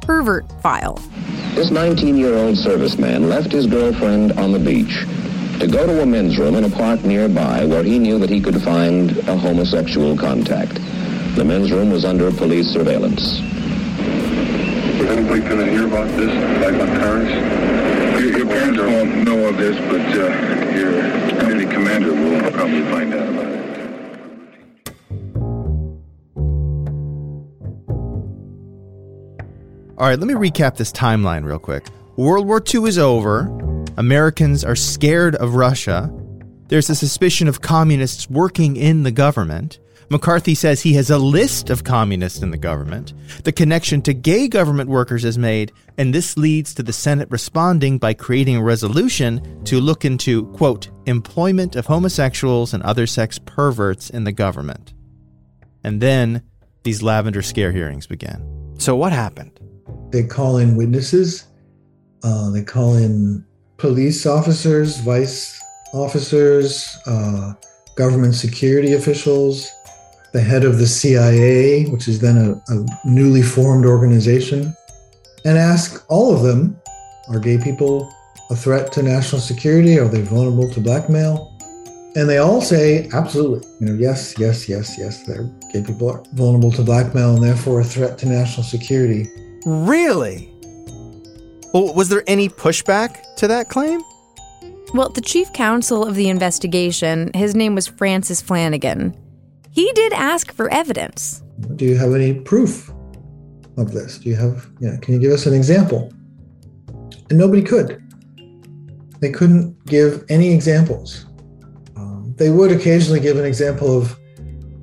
pervert 0.00 0.44
file. 0.60 0.94
This 1.54 1.70
19 1.70 2.16
year 2.16 2.34
old 2.34 2.56
serviceman 2.56 3.28
left 3.28 3.52
his 3.52 3.68
girlfriend 3.68 4.32
on 4.32 4.50
the 4.50 4.58
beach 4.58 5.06
to 5.60 5.68
go 5.68 5.86
to 5.86 6.02
a 6.02 6.06
men's 6.06 6.36
room 6.36 6.56
in 6.56 6.64
a 6.64 6.70
park 6.70 7.04
nearby 7.04 7.64
where 7.64 7.84
he 7.84 8.00
knew 8.00 8.18
that 8.18 8.28
he 8.28 8.40
could 8.40 8.60
find 8.60 9.16
a 9.28 9.38
homosexual 9.38 10.16
contact. 10.18 10.74
The 11.36 11.44
men's 11.44 11.70
room 11.70 11.90
was 11.92 12.04
under 12.04 12.32
police 12.32 12.66
surveillance. 12.66 13.53
Is 15.04 15.10
anybody 15.10 15.40
going 15.42 15.66
to 15.66 15.70
hear 15.70 15.86
about 15.86 16.08
this, 16.16 16.32
like 16.62 16.72
my 16.76 16.86
parents? 16.86 17.30
Your, 18.18 18.38
your 18.38 18.46
parents 18.46 18.80
won't 18.80 19.22
know 19.22 19.48
of 19.48 19.58
this, 19.58 19.76
but 19.90 20.00
uh, 20.00 20.30
your 20.74 20.92
community 21.28 21.70
commander 21.70 22.14
will 22.14 22.50
probably 22.52 22.80
find 22.84 23.12
out 23.12 23.28
about 23.28 23.44
it. 23.44 23.64
All 29.98 30.08
right, 30.08 30.18
let 30.18 30.26
me 30.26 30.32
recap 30.32 30.78
this 30.78 30.90
timeline 30.90 31.44
real 31.44 31.58
quick. 31.58 31.86
World 32.16 32.46
War 32.46 32.62
II 32.74 32.84
is 32.84 32.96
over. 32.96 33.42
Americans 33.98 34.64
are 34.64 34.74
scared 34.74 35.34
of 35.36 35.54
Russia. 35.54 36.10
There's 36.68 36.88
a 36.88 36.94
suspicion 36.94 37.46
of 37.46 37.60
communists 37.60 38.30
working 38.30 38.76
in 38.76 39.02
the 39.02 39.12
government. 39.12 39.80
McCarthy 40.10 40.54
says 40.54 40.82
he 40.82 40.94
has 40.94 41.10
a 41.10 41.18
list 41.18 41.70
of 41.70 41.84
communists 41.84 42.42
in 42.42 42.50
the 42.50 42.58
government. 42.58 43.14
The 43.44 43.52
connection 43.52 44.02
to 44.02 44.14
gay 44.14 44.48
government 44.48 44.90
workers 44.90 45.24
is 45.24 45.38
made, 45.38 45.72
and 45.96 46.14
this 46.14 46.36
leads 46.36 46.74
to 46.74 46.82
the 46.82 46.92
Senate 46.92 47.28
responding 47.30 47.98
by 47.98 48.14
creating 48.14 48.56
a 48.56 48.62
resolution 48.62 49.64
to 49.64 49.80
look 49.80 50.04
into, 50.04 50.46
quote, 50.52 50.90
employment 51.06 51.76
of 51.76 51.86
homosexuals 51.86 52.74
and 52.74 52.82
other 52.82 53.06
sex 53.06 53.38
perverts 53.38 54.10
in 54.10 54.24
the 54.24 54.32
government. 54.32 54.94
And 55.82 56.00
then 56.00 56.42
these 56.82 57.02
lavender 57.02 57.42
scare 57.42 57.72
hearings 57.72 58.06
began. 58.06 58.74
So, 58.78 58.96
what 58.96 59.12
happened? 59.12 59.58
They 60.10 60.22
call 60.22 60.58
in 60.58 60.76
witnesses, 60.76 61.46
uh, 62.22 62.50
they 62.50 62.62
call 62.62 62.96
in 62.96 63.44
police 63.76 64.26
officers, 64.26 64.98
vice 64.98 65.60
officers, 65.92 66.96
uh, 67.06 67.54
government 67.96 68.34
security 68.34 68.94
officials, 68.94 69.70
the 70.34 70.40
head 70.40 70.64
of 70.64 70.78
the 70.78 70.86
CIA, 70.86 71.86
which 71.86 72.08
is 72.08 72.18
then 72.20 72.36
a, 72.36 72.72
a 72.74 72.86
newly 73.06 73.40
formed 73.40 73.86
organization, 73.86 74.76
and 75.44 75.56
ask 75.56 76.04
all 76.10 76.34
of 76.34 76.42
them 76.42 76.76
are 77.28 77.38
gay 77.38 77.56
people 77.56 78.12
a 78.50 78.56
threat 78.56 78.92
to 78.92 79.02
national 79.02 79.40
security? 79.40 79.96
Are 79.96 80.08
they 80.08 80.22
vulnerable 80.22 80.68
to 80.72 80.80
blackmail? 80.80 81.50
And 82.16 82.28
they 82.28 82.38
all 82.38 82.60
say, 82.60 83.08
absolutely. 83.12 83.66
You 83.80 83.86
know, 83.86 83.94
yes, 83.94 84.34
yes, 84.36 84.68
yes, 84.68 84.98
yes. 84.98 85.22
They're 85.22 85.44
gay 85.72 85.82
people 85.82 86.10
are 86.10 86.22
vulnerable 86.32 86.72
to 86.72 86.82
blackmail 86.82 87.36
and 87.36 87.42
therefore 87.42 87.80
a 87.80 87.84
threat 87.84 88.18
to 88.18 88.28
national 88.28 88.64
security. 88.64 89.28
Really? 89.64 90.50
Well, 91.72 91.94
was 91.94 92.08
there 92.08 92.24
any 92.26 92.48
pushback 92.48 93.36
to 93.36 93.46
that 93.48 93.68
claim? 93.68 94.02
Well, 94.92 95.08
the 95.08 95.20
chief 95.20 95.52
counsel 95.52 96.04
of 96.04 96.16
the 96.16 96.28
investigation, 96.28 97.30
his 97.34 97.54
name 97.54 97.74
was 97.74 97.86
Francis 97.86 98.40
Flanagan, 98.40 99.16
he 99.74 99.90
did 99.92 100.12
ask 100.12 100.52
for 100.52 100.70
evidence. 100.70 101.42
Do 101.74 101.84
you 101.84 101.96
have 101.96 102.14
any 102.14 102.34
proof 102.34 102.90
of 103.76 103.92
this? 103.92 104.18
Do 104.18 104.28
you 104.28 104.36
have, 104.36 104.68
can 105.02 105.14
you 105.14 105.18
give 105.18 105.32
us 105.32 105.46
an 105.46 105.54
example? 105.54 106.12
And 107.28 107.38
nobody 107.38 107.62
could. 107.62 108.00
They 109.20 109.30
couldn't 109.30 109.84
give 109.86 110.24
any 110.28 110.52
examples. 110.52 111.26
Um, 111.96 112.34
they 112.36 112.50
would 112.50 112.70
occasionally 112.70 113.20
give 113.20 113.36
an 113.36 113.44
example 113.44 113.98
of 113.98 114.18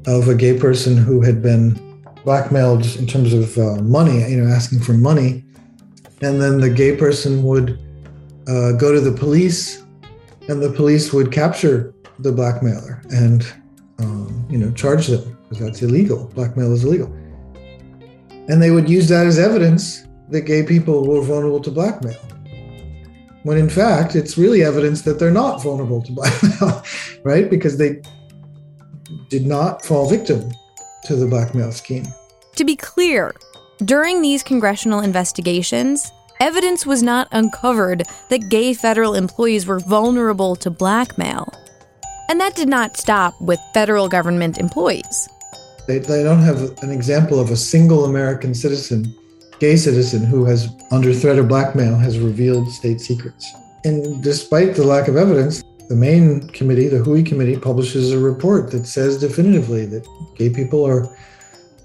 of 0.08 0.27
a 0.27 0.34
gay 0.34 0.58
person 0.58 0.97
who 0.97 1.21
had 1.21 1.43
been 1.43 1.75
blackmailed 2.23 2.84
in 2.95 3.06
terms 3.06 3.34
of 3.34 3.56
uh, 3.60 3.75
money, 3.84 4.27
you 4.30 4.38
know, 4.41 4.51
asking 4.51 4.80
for 4.80 4.93
money, 4.93 5.43
and 6.21 6.41
then 6.41 6.60
the 6.60 6.69
gay 6.69 6.95
person 6.95 7.43
would 7.43 7.80
uh, 8.47 8.71
go 8.71 8.91
to 8.91 8.99
the 8.99 9.12
police, 9.12 9.84
and 10.49 10.62
the 10.62 10.71
police 10.71 11.13
would 11.13 11.32
capture 11.32 11.93
the 12.17 12.32
blackmailer 12.32 13.04
and 13.12 13.45
um, 14.01 14.45
you 14.49 14.57
know 14.57 14.71
charge 14.71 15.07
them 15.07 15.37
because 15.49 15.59
that's 15.59 15.81
illegal. 15.81 16.27
Blackmail 16.35 16.73
is 16.73 16.83
illegal, 16.83 17.11
and 18.47 18.61
they 18.61 18.71
would 18.71 18.89
use 18.89 19.07
that 19.09 19.27
as 19.27 19.39
evidence 19.39 20.07
that 20.29 20.41
gay 20.41 20.63
people 20.63 21.07
were 21.07 21.21
vulnerable 21.21 21.59
to 21.59 21.71
blackmail. 21.71 22.19
When 23.43 23.57
in 23.57 23.69
fact, 23.69 24.15
it's 24.15 24.37
really 24.37 24.63
evidence 24.63 25.01
that 25.03 25.19
they're 25.19 25.31
not 25.31 25.61
vulnerable 25.63 26.01
to 26.01 26.11
blackmail, 26.19 26.83
right? 27.23 27.49
Because 27.49 27.77
they 27.77 28.01
did 29.29 29.45
not 29.45 29.83
fall 29.85 30.09
victim 30.09 30.51
to 31.05 31.15
the 31.15 31.27
blackmail 31.27 31.71
scheme. 31.71 32.05
To 32.55 32.63
be 32.63 32.75
clear, 32.75 33.33
during 33.83 34.21
these 34.21 34.43
congressional 34.43 34.99
investigations, 34.99 36.11
evidence 36.39 36.85
was 36.85 37.01
not 37.01 37.27
uncovered 37.31 38.03
that 38.29 38.49
gay 38.49 38.73
federal 38.73 39.15
employees 39.15 39.65
were 39.65 39.79
vulnerable 39.79 40.55
to 40.57 40.69
blackmail. 40.69 41.51
And 42.31 42.39
that 42.39 42.55
did 42.55 42.69
not 42.69 42.95
stop 42.95 43.33
with 43.41 43.59
federal 43.73 44.07
government 44.07 44.57
employees. 44.57 45.27
They, 45.85 45.99
they 45.99 46.23
don't 46.23 46.39
have 46.39 46.81
an 46.81 46.89
example 46.89 47.41
of 47.41 47.51
a 47.51 47.57
single 47.57 48.05
American 48.05 48.53
citizen, 48.53 49.13
gay 49.59 49.75
citizen, 49.75 50.23
who 50.23 50.45
has, 50.45 50.73
under 50.91 51.11
threat 51.11 51.37
of 51.39 51.49
blackmail, 51.49 51.97
has 51.97 52.19
revealed 52.19 52.71
state 52.71 53.01
secrets. 53.01 53.51
And 53.83 54.23
despite 54.23 54.75
the 54.75 54.85
lack 54.85 55.09
of 55.09 55.17
evidence, 55.17 55.61
the 55.89 55.95
main 55.97 56.47
committee, 56.51 56.87
the 56.87 57.03
Hoey 57.03 57.21
committee, 57.21 57.57
publishes 57.57 58.13
a 58.13 58.17
report 58.17 58.71
that 58.71 58.87
says 58.87 59.19
definitively 59.19 59.85
that 59.87 60.07
gay 60.37 60.49
people 60.49 60.87
are 60.87 61.13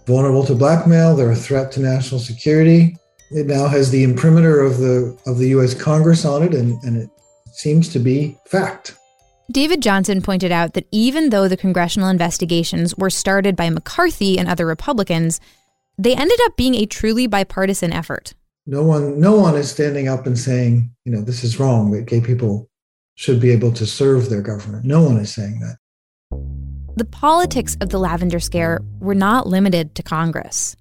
vulnerable 0.06 0.44
to 0.44 0.54
blackmail, 0.54 1.16
they're 1.16 1.32
a 1.32 1.34
threat 1.34 1.72
to 1.72 1.80
national 1.80 2.20
security. 2.20 2.96
It 3.32 3.48
now 3.48 3.66
has 3.66 3.90
the 3.90 4.04
imprimatur 4.04 4.60
of 4.60 4.78
the 4.78 5.18
of 5.26 5.38
the 5.38 5.48
US 5.56 5.74
Congress 5.74 6.24
on 6.24 6.44
it, 6.44 6.54
and, 6.54 6.80
and 6.84 6.96
it 6.96 7.10
seems 7.50 7.88
to 7.88 7.98
be 7.98 8.38
fact. 8.46 8.96
David 9.50 9.80
Johnson 9.80 10.22
pointed 10.22 10.50
out 10.50 10.74
that 10.74 10.88
even 10.90 11.30
though 11.30 11.48
the 11.48 11.56
congressional 11.56 12.08
investigations 12.08 12.96
were 12.96 13.10
started 13.10 13.54
by 13.54 13.70
McCarthy 13.70 14.38
and 14.38 14.48
other 14.48 14.66
Republicans, 14.66 15.40
they 15.96 16.14
ended 16.14 16.38
up 16.44 16.56
being 16.56 16.74
a 16.74 16.86
truly 16.86 17.26
bipartisan 17.26 17.92
effort. 17.92 18.34
No 18.66 18.82
one 18.82 19.20
no 19.20 19.36
one 19.36 19.54
is 19.54 19.70
standing 19.70 20.08
up 20.08 20.26
and 20.26 20.36
saying, 20.36 20.90
you 21.04 21.12
know, 21.12 21.20
this 21.20 21.44
is 21.44 21.60
wrong, 21.60 21.92
that 21.92 22.06
gay 22.06 22.20
people 22.20 22.68
should 23.14 23.40
be 23.40 23.50
able 23.50 23.72
to 23.72 23.86
serve 23.86 24.28
their 24.28 24.42
government. 24.42 24.84
No 24.84 25.02
one 25.02 25.16
is 25.18 25.32
saying 25.32 25.60
that. 25.60 25.76
The 26.96 27.04
politics 27.04 27.76
of 27.80 27.90
the 27.90 27.98
Lavender 27.98 28.40
Scare 28.40 28.80
were 28.98 29.14
not 29.14 29.46
limited 29.46 29.94
to 29.94 30.02
Congress. 30.02 30.76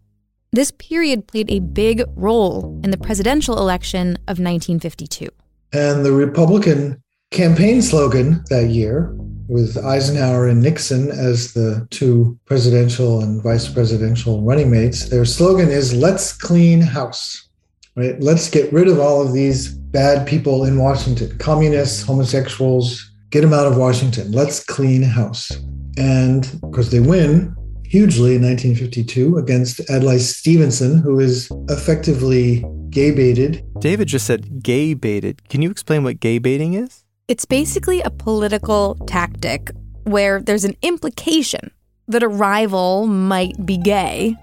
This 0.51 0.71
period 0.71 1.27
played 1.27 1.51
a 1.51 1.59
big 1.59 2.03
role 2.15 2.79
in 2.83 2.91
the 2.91 2.97
presidential 2.97 3.57
election 3.59 4.15
of 4.27 4.39
1952. 4.39 5.29
And 5.73 6.05
the 6.05 6.13
Republican 6.13 7.03
campaign 7.35 7.81
slogan 7.81 8.43
that 8.49 8.69
year, 8.69 9.13
with 9.47 9.77
Eisenhower 9.77 10.47
and 10.47 10.61
Nixon 10.61 11.11
as 11.11 11.53
the 11.53 11.85
two 11.91 12.39
presidential 12.45 13.21
and 13.21 13.43
vice 13.43 13.67
presidential 13.67 14.41
running 14.41 14.71
mates, 14.71 15.09
their 15.09 15.25
slogan 15.25 15.69
is 15.69 15.93
Let's 15.93 16.31
Clean 16.31 16.81
House. 16.81 17.47
Right? 17.95 18.19
Let's 18.21 18.49
get 18.49 18.71
rid 18.71 18.87
of 18.87 18.99
all 18.99 19.21
of 19.21 19.33
these 19.33 19.69
bad 19.69 20.25
people 20.25 20.63
in 20.63 20.79
Washington 20.79 21.37
communists, 21.37 22.03
homosexuals, 22.03 23.11
get 23.29 23.41
them 23.41 23.53
out 23.53 23.67
of 23.67 23.77
Washington. 23.77 24.31
Let's 24.31 24.63
clean 24.63 25.03
house. 25.03 25.51
And 25.97 26.45
of 26.63 26.71
course, 26.71 26.89
they 26.89 26.99
win 26.99 27.55
hugely 27.85 28.35
in 28.35 28.43
1952 28.43 29.37
against 29.37 29.79
Adlai 29.89 30.17
Stevenson, 30.17 30.97
who 30.99 31.19
is 31.19 31.49
effectively 31.69 32.65
gay 32.89 33.11
baited. 33.11 33.63
David 33.79 34.07
just 34.07 34.25
said 34.25 34.63
gay 34.63 34.93
baited. 34.93 35.47
Can 35.49 35.61
you 35.61 35.69
explain 35.69 36.03
what 36.03 36.19
gay 36.19 36.37
baiting 36.37 36.73
is? 36.73 37.04
It's 37.27 37.45
basically 37.45 38.01
a 38.01 38.11
political 38.11 38.93
tactic 39.07 39.71
where 40.03 40.43
there's 40.43 40.63
an 40.63 40.75
implication 40.83 41.71
that 42.07 42.21
a 42.21 42.27
rival 42.27 43.07
might 43.07 43.65
be 43.65 43.77
gay 43.77 44.35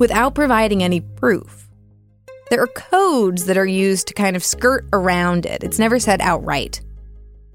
without 0.00 0.34
providing 0.34 0.82
any 0.82 1.00
proof. 1.00 1.68
There 2.50 2.60
are 2.60 2.66
codes 2.66 3.46
that 3.46 3.56
are 3.56 3.64
used 3.64 4.08
to 4.08 4.14
kind 4.14 4.34
of 4.34 4.42
skirt 4.42 4.84
around 4.92 5.46
it. 5.46 5.62
It's 5.62 5.78
never 5.78 6.00
said 6.00 6.20
outright. 6.20 6.80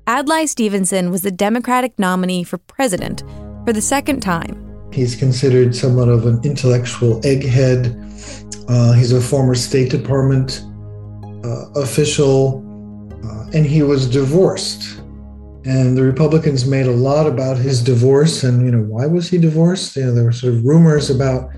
Adlai 0.07 0.45
Stevenson 0.45 1.11
was 1.11 1.23
the 1.23 1.31
Democratic 1.31 1.99
nominee 1.99 2.45
for 2.45 2.57
president 2.57 3.25
for 3.65 3.73
the 3.73 3.81
second 3.81 4.21
time. 4.21 4.65
He's 4.93 5.13
considered 5.13 5.75
somewhat 5.75 6.07
of 6.07 6.25
an 6.25 6.39
intellectual 6.45 7.19
egghead. 7.23 7.99
Uh, 8.69 8.93
he's 8.93 9.11
a 9.11 9.19
former 9.19 9.55
State 9.55 9.91
Department 9.91 10.63
uh, 11.43 11.69
official, 11.75 12.63
and 13.53 13.65
he 13.65 13.81
was 13.83 14.09
divorced. 14.09 14.99
And 15.65 15.97
the 15.97 16.03
Republicans 16.03 16.65
made 16.65 16.85
a 16.85 16.91
lot 16.91 17.27
about 17.27 17.57
his 17.57 17.83
divorce, 17.83 18.43
and 18.43 18.65
you 18.65 18.71
know 18.71 18.83
why 18.83 19.05
was 19.05 19.29
he 19.29 19.37
divorced? 19.37 19.95
You 19.95 20.05
know 20.05 20.15
there 20.15 20.23
were 20.23 20.31
sort 20.31 20.53
of 20.53 20.63
rumors 20.63 21.09
about 21.09 21.51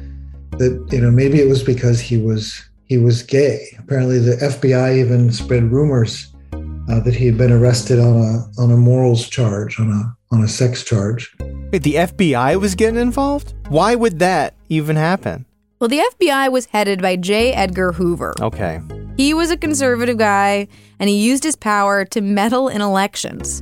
that. 0.58 0.88
You 0.92 1.02
know 1.02 1.12
maybe 1.12 1.40
it 1.40 1.48
was 1.48 1.64
because 1.64 2.00
he 2.00 2.18
was 2.18 2.70
he 2.86 2.98
was 2.98 3.24
gay. 3.24 3.76
Apparently, 3.80 4.20
the 4.20 4.36
FBI 4.38 4.98
even 4.98 5.32
spread 5.32 5.72
rumors 5.72 6.34
uh, 6.54 7.00
that 7.02 7.14
he 7.14 7.26
had 7.26 7.38
been 7.38 7.52
arrested 7.52 8.00
on 8.00 8.18
a 8.18 8.62
on 8.62 8.72
a 8.72 8.78
morals 8.78 9.30
charge, 9.30 9.80
on 9.80 9.90
a 9.90 10.36
on 10.36 10.44
a 10.44 10.48
sex 10.48 10.84
charge. 10.84 11.34
Wait, 11.72 11.84
the 11.84 11.96
FBI 11.96 12.60
was 12.60 12.76
getting 12.76 13.00
involved? 13.00 13.54
Why 13.70 13.96
would 13.96 14.20
that 14.20 14.56
even 14.68 14.96
happen? 14.96 15.46
Well, 15.80 15.88
the 15.88 16.00
FBI 16.00 16.52
was 16.52 16.68
headed 16.68 17.02
by 17.02 17.16
J. 17.16 17.54
Edgar 17.54 17.94
Hoover. 17.94 18.34
Okay. 18.42 18.82
He 19.18 19.34
was 19.34 19.52
a 19.52 19.58
conservative 19.58 20.18
guy, 20.18 20.68
and 21.00 21.10
he 21.10 21.18
used 21.18 21.44
his 21.44 21.56
power 21.56 22.06
to 22.06 22.22
meddle 22.22 22.70
in 22.70 22.82
elections. 22.82 23.62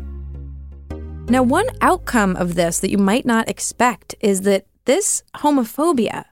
Now, 1.30 1.44
one 1.44 1.68
outcome 1.82 2.36
of 2.36 2.56
this 2.56 2.80
that 2.80 2.90
you 2.90 2.98
might 2.98 3.26
not 3.26 3.50
expect 3.50 4.16
is 4.20 4.42
that 4.42 4.66
this 4.86 5.24
homophobia 5.38 6.26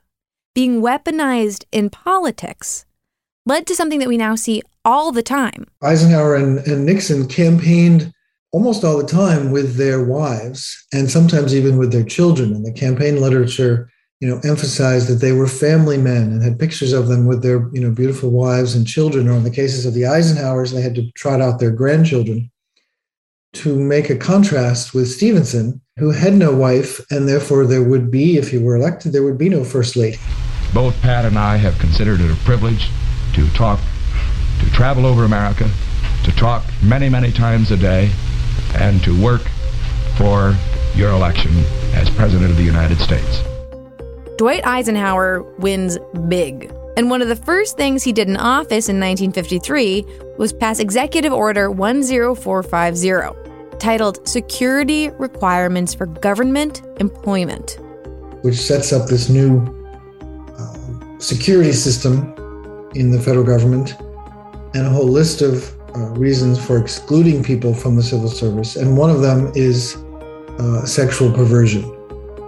being 0.56 0.82
weaponized 0.82 1.66
in 1.72 1.90
politics 1.90 2.86
led 3.46 3.68
to 3.68 3.76
something 3.76 4.00
that 4.00 4.08
we 4.08 4.18
now 4.18 4.36
see 4.36 4.62
all 4.84 5.12
the 5.12 5.22
time. 5.22 5.68
Eisenhower 5.84 6.36
and, 6.36 6.60
and 6.68 6.86
Nixon 6.86 7.28
campaigned 7.28 8.12
almost 8.52 8.84
all 8.84 8.98
the 8.98 9.06
time 9.06 9.52
with 9.52 9.76
their 9.76 10.04
wives 10.04 10.86
and 10.94 11.12
sometimes 11.12 11.54
even 11.54 11.78
with 11.78 11.92
their 11.92 12.04
children. 12.04 12.54
And 12.54 12.66
the 12.66 12.72
campaign 12.72 13.22
literature, 13.22 13.90
you 14.20 14.28
know, 14.28 14.40
emphasized 14.44 15.08
that 15.08 15.22
they 15.22 15.32
were 15.32 15.48
family 15.48 15.98
men 15.98 16.24
and 16.24 16.42
had 16.42 16.60
pictures 16.60 16.92
of 16.92 17.08
them 17.08 17.28
with 17.28 17.44
their, 17.44 17.70
you 17.72 17.82
know, 17.82 17.92
beautiful 17.92 18.32
wives 18.32 18.76
and 18.76 18.88
children. 18.88 19.28
Or 19.28 19.34
in 19.34 19.44
the 19.44 19.52
cases 19.52 19.86
of 19.86 19.94
the 19.94 20.04
Eisenhowers, 20.04 20.74
they 20.74 20.82
had 20.82 20.96
to 20.96 21.12
trot 21.12 21.42
out 21.42 21.60
their 21.60 21.72
grandchildren 21.72 22.50
to 23.54 23.76
make 23.76 24.10
a 24.10 24.16
contrast 24.16 24.94
with 24.94 25.10
Stevenson, 25.10 25.82
who 25.98 26.12
had 26.12 26.34
no 26.34 26.54
wife, 26.54 27.00
and 27.12 27.28
therefore 27.28 27.66
there 27.66 27.84
would 27.84 28.12
be, 28.12 28.38
if 28.38 28.52
he 28.52 28.58
were 28.58 28.76
elected, 28.76 29.14
there 29.14 29.24
would 29.24 29.38
be 29.38 29.50
no 29.50 29.64
first 29.64 29.96
lady. 29.96 30.18
Both 30.74 31.00
Pat 31.02 31.26
and 31.26 31.40
I 31.40 31.58
have 31.58 31.78
considered 31.80 32.20
it 32.20 32.30
a 32.30 32.36
privilege 32.44 32.90
to 33.34 33.50
talk, 33.52 33.80
to 34.60 34.72
travel 34.72 35.06
over 35.06 35.24
America, 35.24 35.70
to 36.26 36.32
talk 36.32 36.66
many, 36.84 37.10
many 37.10 37.32
times 37.32 37.72
a 37.72 37.78
day, 37.78 38.12
and 38.76 39.02
to 39.04 39.20
work 39.24 39.42
for 40.18 40.56
your 40.94 41.12
election 41.12 41.52
as 41.94 42.10
President 42.10 42.52
of 42.52 42.58
the 42.58 42.64
United 42.64 43.00
States. 43.00 43.47
Dwight 44.38 44.66
Eisenhower 44.68 45.42
wins 45.58 45.98
big. 46.30 46.72
And 46.96 47.10
one 47.10 47.24
of 47.24 47.28
the 47.28 47.36
first 47.36 47.76
things 47.76 48.04
he 48.04 48.14
did 48.14 48.28
in 48.28 48.38
office 48.38 48.88
in 48.88 49.00
1953 49.00 50.06
was 50.38 50.54
pass 50.54 50.80
Executive 50.80 51.34
Order 51.34 51.74
10450, 51.74 53.80
titled 53.80 54.28
Security 54.28 55.10
Requirements 55.18 55.96
for 55.96 56.06
Government 56.06 56.84
Employment, 57.00 57.80
which 58.44 58.56
sets 58.56 58.94
up 58.94 59.08
this 59.08 59.28
new 59.28 59.66
uh, 60.60 61.18
security 61.18 61.72
system 61.72 62.34
in 62.94 63.10
the 63.10 63.20
federal 63.20 63.46
government 63.46 63.96
and 64.76 64.86
a 64.86 64.90
whole 64.90 65.08
list 65.08 65.42
of 65.42 65.76
uh, 65.96 66.12
reasons 66.12 66.64
for 66.64 66.78
excluding 66.78 67.44
people 67.44 67.74
from 67.74 67.96
the 67.96 68.04
civil 68.04 68.30
service. 68.30 68.76
And 68.76 68.98
one 68.98 69.10
of 69.10 69.22
them 69.22 69.52
is 69.56 69.96
uh, 70.60 70.86
sexual 70.86 71.32
perversion, 71.32 71.82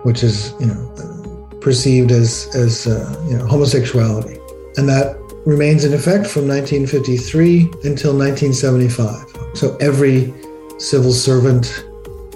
which 0.04 0.24
is, 0.24 0.54
you 0.60 0.68
know, 0.68 1.19
perceived 1.62 2.12
as, 2.12 2.50
as 2.56 2.88
uh, 2.88 3.26
you 3.30 3.38
know, 3.38 3.46
homosexuality 3.46 4.40
and 4.80 4.88
that 4.88 5.18
remains 5.46 5.84
in 5.84 5.94
effect 5.94 6.26
from 6.26 6.48
1953 6.48 7.62
until 7.84 8.16
1975. 8.16 9.58
So 9.58 9.76
every 9.78 10.34
civil 10.78 11.12
servant 11.12 11.86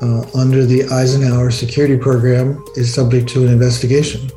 uh, 0.01 0.25
under 0.35 0.65
the 0.65 0.83
Eisenhower 0.91 1.51
security 1.51 1.97
program 1.97 2.63
is 2.75 2.93
subject 2.93 3.29
to 3.29 3.45
an 3.45 3.49
investigation. 3.49 4.29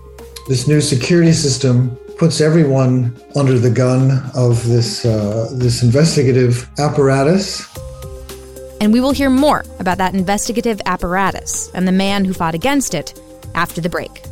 This 0.46 0.68
new 0.68 0.80
security 0.80 1.32
system 1.32 1.96
puts 2.16 2.40
everyone 2.40 3.20
under 3.34 3.58
the 3.58 3.70
gun 3.70 4.22
of 4.34 4.64
this 4.68 5.04
uh, 5.04 5.50
this 5.54 5.82
investigative 5.82 6.68
apparatus. 6.78 7.66
And 8.80 8.92
we 8.92 9.00
will 9.00 9.12
hear 9.12 9.30
more 9.30 9.64
about 9.80 9.98
that 9.98 10.14
investigative 10.14 10.80
apparatus 10.86 11.70
and 11.74 11.88
the 11.88 11.92
man 11.92 12.24
who 12.24 12.32
fought 12.32 12.54
against 12.54 12.94
it 12.94 13.20
after 13.54 13.80
the 13.80 13.88
break. 13.88 14.22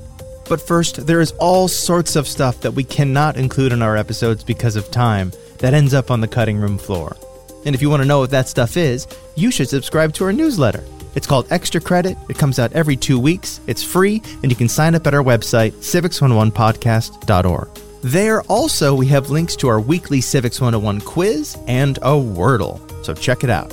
But 0.48 0.60
first, 0.60 1.06
there 1.06 1.20
is 1.20 1.32
all 1.32 1.68
sorts 1.68 2.16
of 2.16 2.28
stuff 2.28 2.60
that 2.60 2.72
we 2.72 2.84
cannot 2.84 3.36
include 3.36 3.72
in 3.72 3.82
our 3.82 3.96
episodes 3.96 4.44
because 4.44 4.76
of 4.76 4.90
time 4.90 5.32
that 5.58 5.74
ends 5.74 5.94
up 5.94 6.10
on 6.10 6.20
the 6.20 6.28
cutting 6.28 6.58
room 6.58 6.78
floor. 6.78 7.16
And 7.64 7.74
if 7.74 7.80
you 7.80 7.88
want 7.88 8.02
to 8.02 8.08
know 8.08 8.18
what 8.20 8.30
that 8.30 8.48
stuff 8.48 8.76
is, 8.76 9.06
you 9.36 9.50
should 9.50 9.68
subscribe 9.68 10.12
to 10.14 10.24
our 10.24 10.32
newsletter. 10.32 10.84
It's 11.14 11.26
called 11.26 11.46
Extra 11.50 11.80
Credit. 11.80 12.18
It 12.28 12.38
comes 12.38 12.58
out 12.58 12.72
every 12.72 12.96
two 12.96 13.18
weeks. 13.18 13.60
It's 13.66 13.82
free, 13.82 14.20
and 14.42 14.50
you 14.50 14.56
can 14.56 14.68
sign 14.68 14.94
up 14.94 15.06
at 15.06 15.14
our 15.14 15.22
website, 15.22 15.72
civics101podcast.org. 15.74 17.68
There 18.02 18.42
also, 18.42 18.94
we 18.94 19.06
have 19.06 19.30
links 19.30 19.56
to 19.56 19.68
our 19.68 19.80
weekly 19.80 20.20
Civics 20.20 20.60
101 20.60 21.00
quiz 21.02 21.56
and 21.66 21.96
a 21.98 22.12
Wordle. 22.12 22.80
So 23.04 23.14
check 23.14 23.44
it 23.44 23.50
out. 23.50 23.72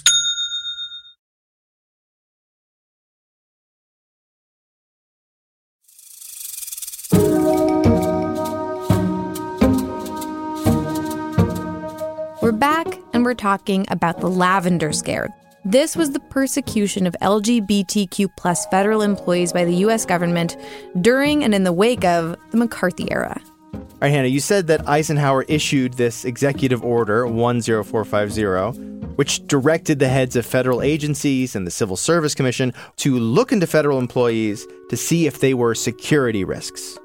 We're 12.41 12.51
back 12.51 12.97
and 13.13 13.23
we're 13.23 13.35
talking 13.35 13.85
about 13.89 14.19
the 14.19 14.27
lavender 14.27 14.91
scare. 14.91 15.29
This 15.63 15.95
was 15.95 16.09
the 16.09 16.19
persecution 16.19 17.05
of 17.05 17.15
LGBTQ 17.21 18.29
plus 18.35 18.65
federal 18.65 19.03
employees 19.03 19.53
by 19.53 19.63
the 19.63 19.75
US 19.85 20.07
government 20.07 20.57
during 21.01 21.43
and 21.43 21.53
in 21.53 21.65
the 21.65 21.71
wake 21.71 22.03
of 22.03 22.35
the 22.49 22.57
McCarthy 22.57 23.11
era. 23.11 23.39
All 23.73 23.81
right, 24.01 24.09
Hannah, 24.09 24.27
you 24.27 24.39
said 24.39 24.65
that 24.67 24.89
Eisenhower 24.89 25.43
issued 25.43 25.93
this 25.93 26.25
executive 26.25 26.83
order 26.83 27.27
10450, 27.27 29.13
which 29.17 29.45
directed 29.45 29.99
the 29.99 30.07
heads 30.09 30.35
of 30.35 30.43
federal 30.43 30.81
agencies 30.81 31.55
and 31.55 31.67
the 31.67 31.71
Civil 31.71 31.95
Service 31.95 32.33
Commission 32.33 32.73
to 32.95 33.19
look 33.19 33.51
into 33.51 33.67
federal 33.67 33.99
employees 33.99 34.65
to 34.89 34.97
see 34.97 35.27
if 35.27 35.41
they 35.41 35.53
were 35.53 35.75
security 35.75 36.43
risks. 36.43 36.97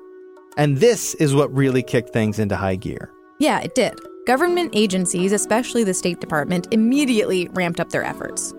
And 0.56 0.78
this 0.78 1.12
is 1.16 1.34
what 1.34 1.54
really 1.54 1.82
kicked 1.82 2.14
things 2.14 2.38
into 2.38 2.56
high 2.56 2.76
gear. 2.76 3.12
Yeah, 3.38 3.60
it 3.60 3.74
did. 3.74 4.00
Government 4.26 4.72
agencies, 4.74 5.30
especially 5.30 5.84
the 5.84 5.94
State 5.94 6.18
Department, 6.18 6.66
immediately 6.72 7.46
ramped 7.52 7.78
up 7.78 7.90
their 7.90 8.02
efforts. 8.02 8.52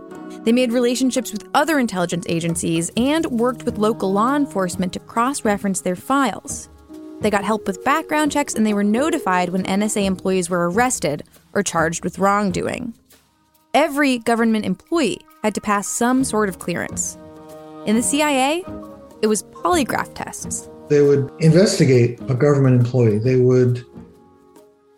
They 0.46 0.54
made 0.54 0.72
relationships 0.72 1.34
with 1.34 1.46
other 1.54 1.78
intelligence 1.78 2.26
agencies 2.30 2.90
and 2.96 3.26
worked 3.26 3.64
with 3.64 3.78
local 3.78 4.14
law 4.14 4.38
enforcement 4.38 4.94
to 4.94 5.02
cross 5.02 5.44
reference 5.44 5.82
their 5.82 5.98
files. 5.98 6.70
They 7.20 7.30
got 7.30 7.44
help 7.44 7.68
with 7.68 7.84
background 7.84 8.32
checks 8.32 8.54
and 8.54 8.66
they 8.66 8.74
were 8.74 8.84
notified 8.84 9.50
when 9.50 9.64
NSA 9.64 10.06
employees 10.06 10.50
were 10.50 10.72
arrested 10.72 11.24
or 11.52 11.64
charged 11.64 12.06
with 12.06 12.18
wrongdoing. 12.18 12.94
Every 13.74 14.20
government 14.20 14.64
employee 14.64 15.20
had 15.44 15.54
to 15.56 15.60
pass 15.60 15.90
some 15.90 16.24
sort 16.24 16.48
of 16.48 16.60
clearance. 16.60 17.18
In 17.86 17.98
the 17.98 18.04
CIA, 18.04 18.64
it 19.22 19.28
was 19.28 19.44
polygraph 19.44 20.14
tests. 20.14 20.70
They 20.88 21.02
would 21.02 21.30
investigate 21.40 22.22
a 22.30 22.36
government 22.36 22.80
employee. 22.80 23.20
They 23.20 23.36
would 23.36 23.86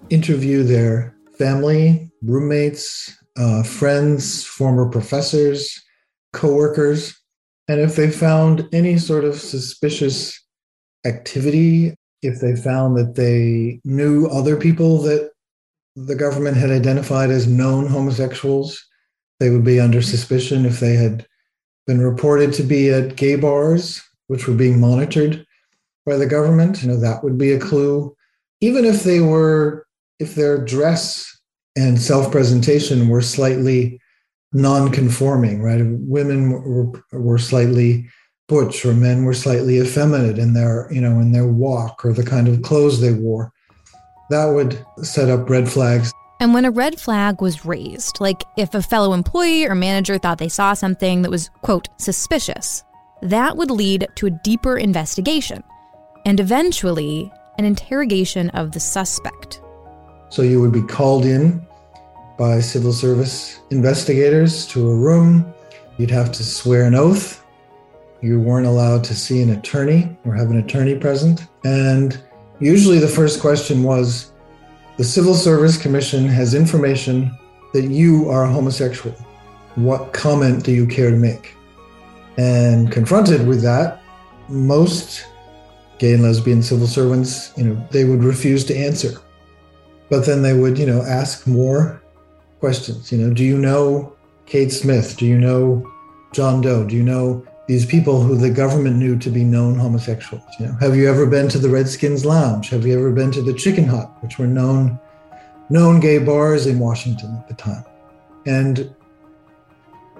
interview 0.09 0.63
their 0.63 1.15
family, 1.37 2.11
roommates, 2.21 3.15
uh, 3.37 3.63
friends, 3.63 4.43
former 4.43 4.89
professors, 4.89 5.81
coworkers, 6.33 7.19
and 7.69 7.79
if 7.79 7.95
they 7.95 8.09
found 8.09 8.67
any 8.73 8.97
sort 8.97 9.23
of 9.23 9.35
suspicious 9.35 10.43
activity, 11.05 11.95
if 12.23 12.39
they 12.39 12.55
found 12.55 12.97
that 12.97 13.13
they 13.15 13.79
knew 13.85 14.25
other 14.27 14.57
people 14.57 14.97
that 15.03 15.31
the 15.95 16.15
government 16.15 16.57
had 16.57 16.71
identified 16.71 17.29
as 17.29 17.47
known 17.47 17.85
homosexuals, 17.85 18.83
they 19.39 19.51
would 19.51 19.63
be 19.63 19.79
under 19.79 20.01
suspicion 20.01 20.65
if 20.65 20.79
they 20.79 20.95
had 20.95 21.27
been 21.85 22.01
reported 22.01 22.53
to 22.53 22.63
be 22.63 22.89
at 22.89 23.15
gay 23.15 23.35
bars, 23.35 24.01
which 24.27 24.47
were 24.47 24.55
being 24.55 24.79
monitored 24.79 25.45
by 26.05 26.17
the 26.17 26.25
government. 26.25 26.81
You 26.81 26.89
know, 26.89 26.99
that 26.99 27.23
would 27.23 27.37
be 27.37 27.51
a 27.51 27.59
clue. 27.59 28.15
Even 28.61 28.83
if 28.83 29.03
they 29.03 29.19
were, 29.19 29.85
if 30.19 30.35
their 30.35 30.63
dress 30.63 31.37
and 31.75 31.99
self-presentation 31.99 33.07
were 33.07 33.21
slightly 33.21 33.99
non-conforming, 34.51 35.61
right? 35.61 35.81
Women 35.83 36.51
were, 36.51 37.03
were 37.11 37.37
slightly 37.37 38.09
butch 38.47 38.83
or 38.85 38.93
men 38.93 39.23
were 39.23 39.33
slightly 39.33 39.79
effeminate 39.79 40.39
in 40.39 40.53
their, 40.53 40.89
you 40.91 40.99
know, 40.99 41.19
in 41.19 41.31
their 41.31 41.47
walk 41.47 42.03
or 42.03 42.11
the 42.11 42.25
kind 42.25 42.47
of 42.47 42.61
clothes 42.63 42.99
they 42.99 43.13
wore. 43.13 43.51
That 44.29 44.45
would 44.45 44.83
set 45.03 45.29
up 45.29 45.49
red 45.49 45.69
flags. 45.69 46.11
And 46.41 46.53
when 46.53 46.65
a 46.65 46.71
red 46.71 46.99
flag 46.99 47.41
was 47.41 47.65
raised, 47.65 48.19
like 48.19 48.43
if 48.57 48.73
a 48.73 48.81
fellow 48.81 49.13
employee 49.13 49.65
or 49.65 49.75
manager 49.75 50.17
thought 50.17 50.37
they 50.37 50.49
saw 50.49 50.73
something 50.73 51.21
that 51.21 51.31
was, 51.31 51.49
quote, 51.61 51.89
suspicious, 51.97 52.83
that 53.21 53.57
would 53.57 53.69
lead 53.69 54.07
to 54.15 54.27
a 54.27 54.39
deeper 54.43 54.77
investigation 54.77 55.63
and 56.25 56.39
eventually 56.39 57.31
an 57.57 57.65
interrogation 57.65 58.49
of 58.51 58.71
the 58.71 58.79
suspect. 58.79 59.58
So 60.29 60.43
you 60.43 60.61
would 60.61 60.71
be 60.71 60.81
called 60.83 61.25
in 61.25 61.65
by 62.37 62.59
civil 62.59 62.93
service 62.93 63.59
investigators 63.71 64.65
to 64.67 64.89
a 64.89 64.95
room. 64.95 65.53
You'd 65.97 66.11
have 66.11 66.31
to 66.33 66.43
swear 66.43 66.85
an 66.85 66.95
oath. 66.95 67.43
You 68.21 68.39
weren't 68.39 68.67
allowed 68.67 69.03
to 69.05 69.15
see 69.15 69.41
an 69.41 69.51
attorney 69.51 70.17
or 70.25 70.33
have 70.35 70.49
an 70.51 70.57
attorney 70.57 70.95
present. 70.95 71.47
And 71.65 72.21
usually 72.59 72.99
the 72.99 73.07
first 73.07 73.41
question 73.41 73.83
was 73.83 74.31
the 74.97 75.03
Civil 75.03 75.33
Service 75.33 75.77
Commission 75.77 76.27
has 76.27 76.53
information 76.53 77.35
that 77.73 77.85
you 77.85 78.29
are 78.29 78.43
a 78.43 78.51
homosexual. 78.51 79.15
What 79.75 80.13
comment 80.13 80.63
do 80.63 80.71
you 80.71 80.85
care 80.85 81.09
to 81.09 81.17
make? 81.17 81.55
And 82.37 82.91
confronted 82.91 83.47
with 83.47 83.61
that, 83.63 84.01
most 84.47 85.25
gay 85.97 86.13
and 86.13 86.23
lesbian 86.23 86.61
civil 86.61 86.87
servants, 86.87 87.51
you 87.57 87.63
know, 87.63 87.87
they 87.91 88.05
would 88.05 88.23
refuse 88.23 88.63
to 88.65 88.77
answer. 88.77 89.19
But 90.09 90.25
then 90.25 90.41
they 90.41 90.53
would, 90.53 90.77
you 90.77 90.85
know, 90.85 91.01
ask 91.03 91.45
more 91.45 92.01
questions. 92.59 93.11
You 93.11 93.19
know, 93.19 93.33
do 93.33 93.43
you 93.43 93.57
know 93.57 94.15
Kate 94.45 94.71
Smith? 94.71 95.17
Do 95.17 95.25
you 95.25 95.37
know 95.37 95.89
John 96.33 96.61
Doe? 96.61 96.85
Do 96.85 96.95
you 96.95 97.03
know 97.03 97.45
these 97.67 97.85
people 97.85 98.21
who 98.21 98.35
the 98.35 98.49
government 98.49 98.97
knew 98.97 99.17
to 99.19 99.29
be 99.29 99.43
known 99.43 99.77
homosexuals? 99.77 100.43
You 100.59 100.67
know, 100.67 100.73
have 100.79 100.95
you 100.95 101.07
ever 101.07 101.25
been 101.25 101.47
to 101.49 101.59
the 101.59 101.69
Redskins 101.69 102.25
Lounge? 102.25 102.69
Have 102.69 102.85
you 102.85 102.97
ever 102.97 103.11
been 103.11 103.31
to 103.31 103.41
the 103.41 103.53
Chicken 103.53 103.85
Hut, 103.85 104.11
which 104.21 104.39
were 104.39 104.47
known 104.47 104.99
known 105.69 105.99
gay 105.99 106.17
bars 106.17 106.65
in 106.65 106.79
Washington 106.79 107.35
at 107.37 107.47
the 107.47 107.53
time? 107.53 107.85
And 108.47 108.93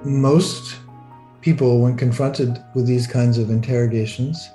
most 0.03 0.77
people, 1.41 1.81
when 1.81 1.97
confronted 1.97 2.63
with 2.75 2.85
these 2.85 3.07
kinds 3.07 3.39
of 3.39 3.49
interrogations, 3.49 4.49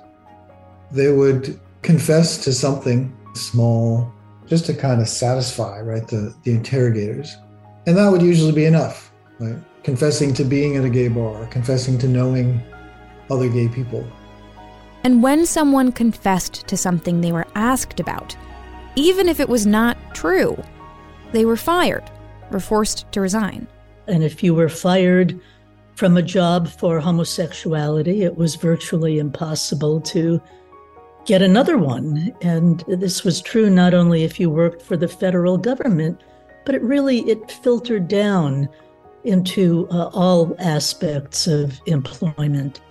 they 0.91 1.11
would 1.11 1.59
confess 1.81 2.43
to 2.45 2.53
something 2.53 3.15
small 3.33 4.11
just 4.47 4.65
to 4.65 4.73
kind 4.73 5.01
of 5.01 5.07
satisfy 5.07 5.79
right 5.81 6.07
the, 6.07 6.33
the 6.43 6.51
interrogators. 6.51 7.35
And 7.87 7.97
that 7.97 8.09
would 8.09 8.21
usually 8.21 8.51
be 8.51 8.65
enough 8.65 9.11
right? 9.39 9.57
Confessing 9.83 10.33
to 10.35 10.43
being 10.43 10.75
at 10.77 10.85
a 10.85 10.89
gay 10.89 11.07
bar 11.07 11.45
confessing 11.47 11.97
to 11.99 12.07
knowing 12.07 12.61
other 13.29 13.49
gay 13.49 13.67
people. 13.67 14.05
And 15.03 15.21
when 15.21 15.45
someone 15.45 15.91
confessed 15.91 16.67
to 16.67 16.77
something 16.77 17.21
they 17.21 17.31
were 17.31 17.47
asked 17.55 17.99
about 17.99 18.35
even 18.95 19.27
if 19.27 19.39
it 19.39 19.49
was 19.49 19.65
not 19.65 19.97
true 20.13 20.57
they 21.31 21.45
were 21.45 21.57
fired 21.57 22.09
or 22.51 22.59
forced 22.59 23.11
to 23.11 23.21
resign. 23.21 23.67
And 24.07 24.23
if 24.23 24.43
you 24.43 24.53
were 24.53 24.69
fired 24.69 25.39
from 25.95 26.15
a 26.15 26.21
job 26.21 26.67
for 26.67 26.99
homosexuality 26.99 28.23
it 28.23 28.37
was 28.37 28.55
virtually 28.55 29.19
impossible 29.19 30.01
to 30.01 30.41
get 31.25 31.41
another 31.41 31.77
one. 31.77 32.33
And 32.41 32.83
this 32.87 33.23
was 33.23 33.41
true 33.41 33.69
not 33.69 33.93
only 33.93 34.23
if 34.23 34.39
you 34.39 34.49
worked 34.49 34.81
for 34.81 34.97
the 34.97 35.07
federal 35.07 35.57
government, 35.57 36.21
but 36.65 36.75
it 36.75 36.81
really 36.81 37.19
it 37.29 37.51
filtered 37.51 38.07
down 38.07 38.69
into 39.23 39.87
uh, 39.89 40.09
all 40.13 40.55
aspects 40.59 41.47
of 41.47 41.79
employment. 41.87 42.81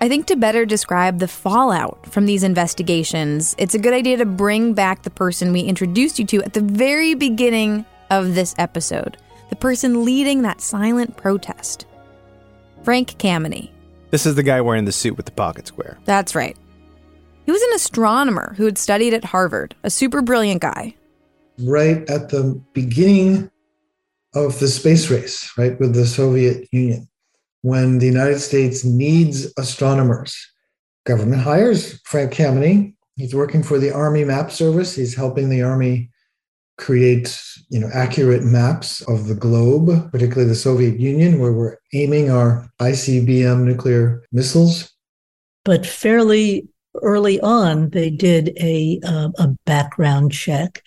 I 0.00 0.08
think 0.08 0.26
to 0.26 0.36
better 0.36 0.66
describe 0.66 1.18
the 1.18 1.28
fallout 1.28 2.06
from 2.06 2.26
these 2.26 2.42
investigations, 2.42 3.54
it's 3.58 3.74
a 3.74 3.78
good 3.78 3.94
idea 3.94 4.16
to 4.18 4.26
bring 4.26 4.74
back 4.74 5.02
the 5.02 5.10
person 5.10 5.52
we 5.52 5.60
introduced 5.60 6.18
you 6.18 6.26
to 6.26 6.42
at 6.42 6.52
the 6.52 6.60
very 6.60 7.14
beginning 7.14 7.86
of 8.10 8.34
this 8.34 8.54
episode, 8.58 9.16
the 9.50 9.56
person 9.56 10.04
leading 10.04 10.42
that 10.42 10.60
silent 10.60 11.16
protest. 11.16 11.86
Frank 12.82 13.16
Kameny. 13.18 13.70
This 14.10 14.26
is 14.26 14.34
the 14.34 14.42
guy 14.42 14.60
wearing 14.60 14.84
the 14.84 14.92
suit 14.92 15.16
with 15.16 15.26
the 15.26 15.32
pocket 15.32 15.66
square. 15.66 15.98
That's 16.04 16.34
right. 16.34 16.56
He 17.44 17.52
was 17.52 17.62
an 17.62 17.74
astronomer 17.74 18.54
who 18.56 18.64
had 18.64 18.78
studied 18.78 19.12
at 19.12 19.24
Harvard, 19.24 19.74
a 19.82 19.90
super 19.90 20.22
brilliant 20.22 20.62
guy. 20.62 20.94
Right 21.58 22.08
at 22.08 22.30
the 22.30 22.60
beginning 22.72 23.50
of 24.34 24.58
the 24.58 24.68
space 24.68 25.10
race, 25.10 25.52
right, 25.58 25.78
with 25.78 25.94
the 25.94 26.06
Soviet 26.06 26.66
Union, 26.72 27.08
when 27.62 27.98
the 27.98 28.06
United 28.06 28.40
States 28.40 28.84
needs 28.84 29.52
astronomers, 29.58 30.34
government 31.04 31.42
hires 31.42 32.00
Frank 32.04 32.32
Kameny. 32.32 32.94
He's 33.16 33.34
working 33.34 33.62
for 33.62 33.78
the 33.78 33.92
Army 33.92 34.24
Map 34.24 34.50
Service. 34.50 34.96
He's 34.96 35.14
helping 35.14 35.50
the 35.50 35.62
Army 35.62 36.10
create 36.76 37.40
you 37.68 37.78
know 37.78 37.88
accurate 37.94 38.42
maps 38.42 39.00
of 39.02 39.28
the 39.28 39.34
globe 39.34 40.10
particularly 40.10 40.48
the 40.48 40.56
soviet 40.56 40.98
union 40.98 41.38
where 41.38 41.52
we're 41.52 41.76
aiming 41.92 42.30
our 42.32 42.68
icbm 42.80 43.62
nuclear 43.62 44.24
missiles 44.32 44.92
but 45.64 45.86
fairly 45.86 46.68
early 47.02 47.40
on, 47.40 47.90
they 47.90 48.10
did 48.10 48.56
a, 48.60 49.00
uh, 49.04 49.30
a 49.38 49.48
background 49.66 50.32
check, 50.32 50.82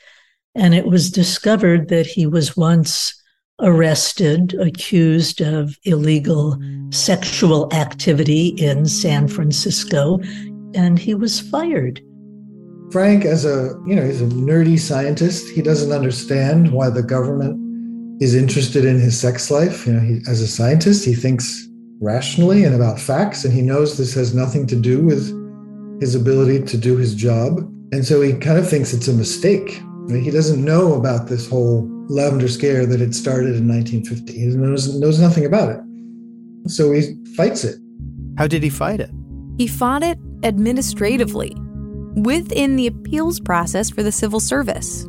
and 0.55 0.73
it 0.73 0.87
was 0.87 1.11
discovered 1.11 1.89
that 1.89 2.05
he 2.05 2.25
was 2.25 2.57
once 2.57 3.13
arrested, 3.59 4.53
accused 4.55 5.41
of 5.41 5.77
illegal 5.83 6.59
sexual 6.91 7.71
activity 7.73 8.49
in 8.49 8.85
San 8.85 9.27
Francisco, 9.27 10.19
and 10.73 10.99
he 10.99 11.15
was 11.15 11.39
fired. 11.39 12.01
Frank, 12.91 13.25
as 13.25 13.45
a 13.45 13.75
you 13.85 13.95
know, 13.95 14.05
he's 14.05 14.21
a 14.21 14.27
nerdy 14.27 14.79
scientist. 14.79 15.49
He 15.49 15.61
doesn't 15.61 15.91
understand 15.91 16.71
why 16.71 16.89
the 16.89 17.03
government 17.03 17.59
is 18.21 18.33
interested 18.33 18.85
in 18.85 18.99
his 18.99 19.19
sex 19.19 19.51
life. 19.51 19.85
You 19.85 19.93
know, 19.93 19.99
he, 19.99 20.21
as 20.27 20.41
a 20.41 20.47
scientist, 20.47 21.03
he 21.03 21.13
thinks 21.13 21.67
rationally 21.99 22.63
and 22.63 22.75
about 22.75 22.99
facts, 22.99 23.43
and 23.43 23.53
he 23.53 23.61
knows 23.61 23.97
this 23.97 24.13
has 24.13 24.33
nothing 24.33 24.65
to 24.67 24.75
do 24.75 25.03
with 25.03 25.31
his 25.99 26.15
ability 26.15 26.63
to 26.63 26.77
do 26.77 26.97
his 26.97 27.15
job. 27.15 27.59
And 27.91 28.05
so 28.05 28.21
he 28.21 28.33
kind 28.33 28.57
of 28.57 28.69
thinks 28.69 28.93
it's 28.93 29.07
a 29.07 29.13
mistake. 29.13 29.81
He 30.09 30.31
doesn't 30.31 30.63
know 30.63 30.93
about 30.93 31.27
this 31.27 31.49
whole 31.49 31.87
lavender 32.07 32.47
scare 32.47 32.85
that 32.85 32.99
had 32.99 33.13
started 33.13 33.55
in 33.55 33.67
1950. 33.67 34.33
He 34.33 34.45
knows, 34.47 34.95
knows 34.99 35.19
nothing 35.19 35.45
about 35.45 35.69
it. 35.69 35.79
So 36.69 36.91
he 36.91 37.15
fights 37.35 37.63
it. 37.63 37.77
How 38.37 38.47
did 38.47 38.63
he 38.63 38.69
fight 38.69 38.99
it? 38.99 39.09
He 39.57 39.67
fought 39.67 40.03
it 40.03 40.17
administratively 40.43 41.55
within 42.15 42.75
the 42.75 42.87
appeals 42.87 43.39
process 43.39 43.89
for 43.89 44.03
the 44.03 44.11
civil 44.11 44.39
service. 44.39 45.05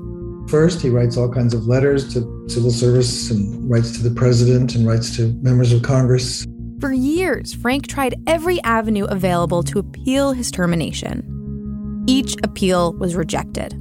First, 0.48 0.81
he 0.81 0.88
writes 0.88 1.16
all 1.16 1.31
kinds 1.31 1.53
of 1.53 1.66
letters 1.66 2.12
to 2.14 2.48
civil 2.48 2.70
service 2.70 3.31
and 3.31 3.70
writes 3.70 3.92
to 3.98 4.03
the 4.03 4.14
president 4.14 4.74
and 4.74 4.87
writes 4.87 5.14
to 5.16 5.33
members 5.42 5.72
of 5.72 5.83
Congress. 5.83 6.46
For 6.81 6.93
years, 6.93 7.53
Frank 7.55 7.88
tried 7.88 8.14
every 8.29 8.62
avenue 8.62 9.05
available 9.07 9.64
to 9.64 9.81
appeal 9.81 10.33
his 10.33 10.53
termination. 10.53 12.05
Each 12.07 12.37
appeal 12.45 12.93
was 12.95 13.17
rejected. 13.17 13.75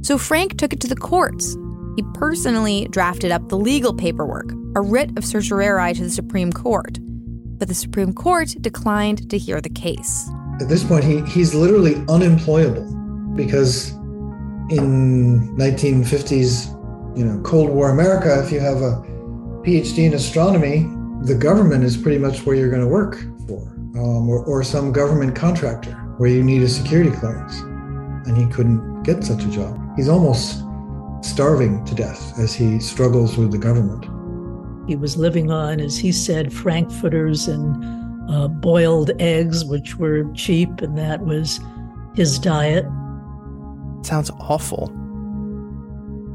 So 0.00 0.16
Frank 0.16 0.56
took 0.56 0.72
it 0.72 0.80
to 0.80 0.88
the 0.88 0.96
courts. 0.96 1.54
He 1.96 2.04
personally 2.14 2.88
drafted 2.90 3.30
up 3.30 3.50
the 3.50 3.58
legal 3.58 3.92
paperwork, 3.92 4.50
a 4.74 4.80
writ 4.80 5.18
of 5.18 5.24
certiorari 5.24 5.92
to 5.94 6.04
the 6.04 6.10
Supreme 6.10 6.50
Court. 6.50 6.98
But 7.58 7.68
the 7.68 7.74
Supreme 7.74 8.14
Court 8.14 8.54
declined 8.62 9.28
to 9.28 9.36
hear 9.36 9.60
the 9.60 9.68
case. 9.68 10.30
At 10.62 10.70
this 10.70 10.84
point, 10.84 11.04
he, 11.04 11.20
he's 11.26 11.54
literally 11.54 11.96
unemployable 12.08 12.86
because 13.36 13.90
in 14.70 15.54
1950s, 15.58 16.74
you 17.18 17.24
know, 17.26 17.38
Cold 17.42 17.68
War 17.68 17.90
America, 17.90 18.42
if 18.42 18.50
you 18.50 18.60
have 18.60 18.78
a 18.78 19.02
PhD 19.62 20.06
in 20.06 20.14
astronomy, 20.14 20.88
the 21.22 21.34
government 21.34 21.84
is 21.84 21.96
pretty 21.96 22.18
much 22.18 22.46
where 22.46 22.54
you're 22.54 22.70
going 22.70 22.82
to 22.82 22.88
work 22.88 23.16
for, 23.46 23.60
um, 23.96 24.28
or, 24.28 24.44
or 24.44 24.62
some 24.62 24.92
government 24.92 25.34
contractor 25.34 25.92
where 26.18 26.30
you 26.30 26.42
need 26.42 26.62
a 26.62 26.68
security 26.68 27.10
clearance. 27.10 27.60
And 28.26 28.36
he 28.36 28.46
couldn't 28.46 29.02
get 29.02 29.24
such 29.24 29.42
a 29.44 29.48
job. 29.50 29.78
He's 29.96 30.08
almost 30.08 30.62
starving 31.22 31.84
to 31.86 31.94
death 31.94 32.38
as 32.38 32.54
he 32.54 32.78
struggles 32.78 33.36
with 33.36 33.50
the 33.50 33.58
government. 33.58 34.04
He 34.88 34.96
was 34.96 35.16
living 35.16 35.50
on, 35.50 35.80
as 35.80 35.98
he 35.98 36.12
said, 36.12 36.52
frankfurters 36.52 37.48
and 37.48 38.30
uh, 38.30 38.48
boiled 38.48 39.10
eggs, 39.20 39.64
which 39.64 39.96
were 39.96 40.30
cheap, 40.34 40.80
and 40.80 40.96
that 40.96 41.20
was 41.22 41.60
his 42.14 42.38
diet. 42.38 42.84
Sounds 44.02 44.30
awful. 44.38 44.92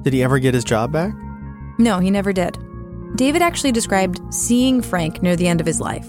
Did 0.04 0.14
he 0.14 0.24
ever 0.24 0.40
get 0.40 0.54
his 0.54 0.64
job 0.64 0.92
back? 0.92 1.14
No, 1.80 2.00
he 2.00 2.12
never 2.12 2.34
did. 2.34 2.58
David 3.16 3.42
actually 3.42 3.72
described 3.72 4.20
seeing 4.34 4.82
Frank 4.82 5.22
near 5.22 5.36
the 5.36 5.48
end 5.48 5.62
of 5.62 5.68
his 5.68 5.80
life. 5.80 6.08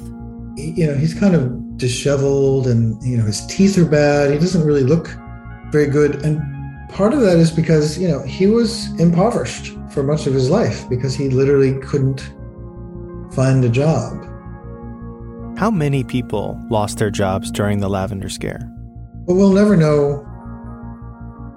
You 0.56 0.86
know, 0.86 0.94
he's 0.94 1.12
kind 1.18 1.34
of 1.34 1.76
disheveled 1.76 2.66
and, 2.66 3.02
you 3.02 3.16
know, 3.16 3.24
his 3.24 3.44
teeth 3.46 3.76
are 3.76 3.84
bad. 3.84 4.30
He 4.30 4.38
doesn't 4.38 4.64
really 4.64 4.84
look 4.84 5.08
very 5.70 5.86
good. 5.86 6.24
And 6.24 6.40
part 6.90 7.12
of 7.12 7.20
that 7.20 7.36
is 7.36 7.50
because, 7.50 7.98
you 7.98 8.08
know, 8.08 8.22
he 8.22 8.46
was 8.46 8.88
impoverished 8.98 9.72
for 9.90 10.02
much 10.02 10.26
of 10.26 10.32
his 10.32 10.48
life 10.48 10.88
because 10.88 11.14
he 11.14 11.28
literally 11.28 11.78
couldn't 11.80 12.20
find 13.32 13.64
a 13.64 13.68
job. 13.68 14.24
How 15.58 15.70
many 15.70 16.04
people 16.04 16.58
lost 16.70 16.98
their 16.98 17.10
jobs 17.10 17.50
during 17.50 17.80
the 17.80 17.88
Lavender 17.88 18.28
Scare? 18.28 18.70
Well, 19.26 19.36
we'll 19.36 19.52
never 19.52 19.76
know 19.76 20.26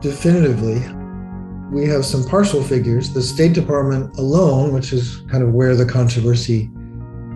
definitively. 0.01 0.81
We 1.71 1.85
have 1.87 2.05
some 2.05 2.23
partial 2.25 2.63
figures. 2.63 3.13
The 3.13 3.21
State 3.21 3.53
Department 3.53 4.17
alone, 4.17 4.73
which 4.73 4.93
is 4.93 5.21
kind 5.29 5.43
of 5.43 5.53
where 5.53 5.75
the 5.75 5.85
controversy 5.85 6.69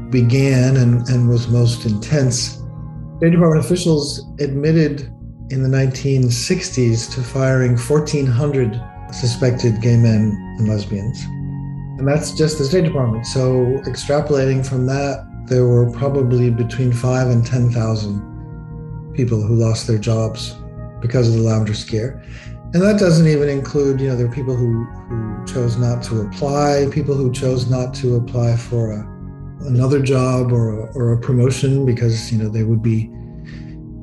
began 0.09 0.77
and, 0.77 1.07
and 1.09 1.29
was 1.29 1.47
most 1.47 1.85
intense, 1.85 2.61
State 3.17 3.33
Department 3.33 3.63
officials 3.63 4.25
admitted 4.39 5.01
in 5.51 5.61
the 5.61 5.69
1960s 5.69 7.13
to 7.13 7.21
firing 7.21 7.77
1,400 7.77 8.81
suspected 9.13 9.81
gay 9.81 9.97
men 9.97 10.35
and 10.57 10.67
lesbians. 10.67 11.23
And 11.99 12.07
that's 12.07 12.31
just 12.31 12.57
the 12.57 12.65
State 12.65 12.85
Department. 12.85 13.27
So, 13.27 13.79
extrapolating 13.85 14.65
from 14.65 14.87
that, 14.87 15.27
there 15.45 15.67
were 15.67 15.91
probably 15.91 16.49
between 16.49 16.91
five 16.91 17.27
and 17.27 17.45
10,000 17.45 19.13
people 19.13 19.41
who 19.41 19.55
lost 19.55 19.85
their 19.85 19.99
jobs 19.99 20.55
because 21.01 21.27
of 21.27 21.35
the 21.35 21.41
lavender 21.41 21.73
scare. 21.73 22.23
And 22.73 22.81
that 22.83 22.97
doesn't 22.97 23.27
even 23.27 23.49
include, 23.49 23.99
you 23.99 24.07
know, 24.07 24.15
there 24.15 24.27
are 24.27 24.33
people 24.33 24.55
who, 24.55 24.85
who 24.85 25.45
chose 25.45 25.77
not 25.77 26.01
to 26.03 26.21
apply, 26.21 26.87
people 26.91 27.15
who 27.15 27.31
chose 27.31 27.69
not 27.69 27.93
to 27.95 28.15
apply 28.15 28.55
for 28.55 28.91
a, 28.91 28.99
another 29.67 30.01
job 30.01 30.53
or 30.53 30.79
a, 30.79 30.93
or 30.93 31.11
a 31.11 31.19
promotion 31.19 31.85
because, 31.85 32.31
you 32.31 32.37
know, 32.37 32.47
they 32.47 32.63
would 32.63 32.81
be 32.81 33.11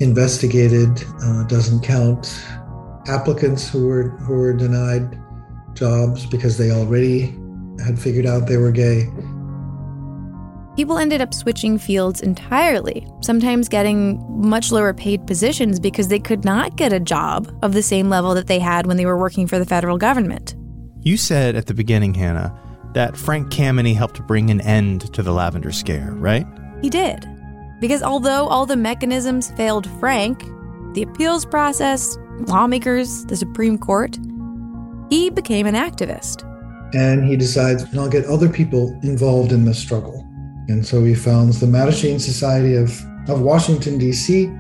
investigated. 0.01 1.03
Uh, 1.23 1.45
doesn't 1.45 1.83
count 1.83 2.45
applicants 3.09 3.69
who 3.69 3.87
were 3.87 4.11
who 4.21 4.35
were 4.35 4.53
denied 4.53 5.19
jobs 5.75 6.27
because 6.27 6.59
they 6.59 6.71
already 6.71 7.35
had 7.85 7.99
figured 7.99 8.27
out 8.27 8.47
they 8.47 8.59
were 8.59 8.73
gay. 8.73 9.07
People 10.79 10.99
ended 10.99 11.21
up 11.21 11.35
switching 11.35 11.77
fields 11.77 12.21
entirely, 12.21 13.05
sometimes 13.21 13.69
getting 13.69 14.25
much 14.29 14.71
lower 14.71 14.95
paid 14.95 15.27
positions 15.27 15.81
because 15.81 16.07
they 16.07 16.21
could 16.21 16.45
not 16.45 16.77
get 16.77 16.93
a 16.93 17.01
job 17.01 17.53
of 17.65 17.73
the 17.73 17.83
same 17.83 18.09
level 18.09 18.33
that 18.35 18.47
they 18.47 18.61
had 18.61 18.87
when 18.87 18.97
they 18.97 19.05
were 19.05 19.19
working 19.19 19.49
for 19.49 19.59
the 19.59 19.67
federal 19.67 19.99
government. 19.99 20.55
You 21.01 21.17
said 21.17 21.57
at 21.57 21.67
the 21.67 21.75
beginning, 21.75 22.15
Hannah, 22.15 22.57
that 22.95 23.17
Frank 23.17 23.53
Kameny 23.53 23.93
helped 23.93 24.25
bring 24.29 24.51
an 24.51 24.61
end 24.61 25.13
to 25.15 25.23
the 25.25 25.33
lavender 25.33 25.73
scare, 25.73 26.13
right? 26.13 26.47
He 26.81 26.91
did. 26.91 27.29
Because 27.81 28.01
although 28.01 28.47
all 28.47 28.65
the 28.65 28.77
mechanisms 28.77 29.51
failed 29.57 29.91
Frank, 29.99 30.45
the 30.95 31.03
appeals 31.03 31.45
process, 31.45 32.17
lawmakers, 32.43 33.25
the 33.25 33.35
Supreme 33.35 33.79
Court, 33.79 34.17
he 35.11 35.29
became 35.29 35.67
an 35.67 35.75
activist. 35.75 36.45
And 36.95 37.27
he 37.27 37.37
decides, 37.37 37.85
I'll 37.97 38.09
get 38.09 38.27
other 38.27 38.49
people 38.49 38.97
involved 39.03 39.51
in 39.51 39.65
the 39.65 39.75
struggle. 39.75 40.28
And 40.69 40.87
so 40.87 41.03
he 41.03 41.15
founds 41.15 41.61
the 41.61 41.67
Mattachine 41.67 42.21
Society 42.21 42.75
of, 42.75 42.91
of 43.29 43.41
Washington, 43.41 43.97
D.C. 43.97 44.53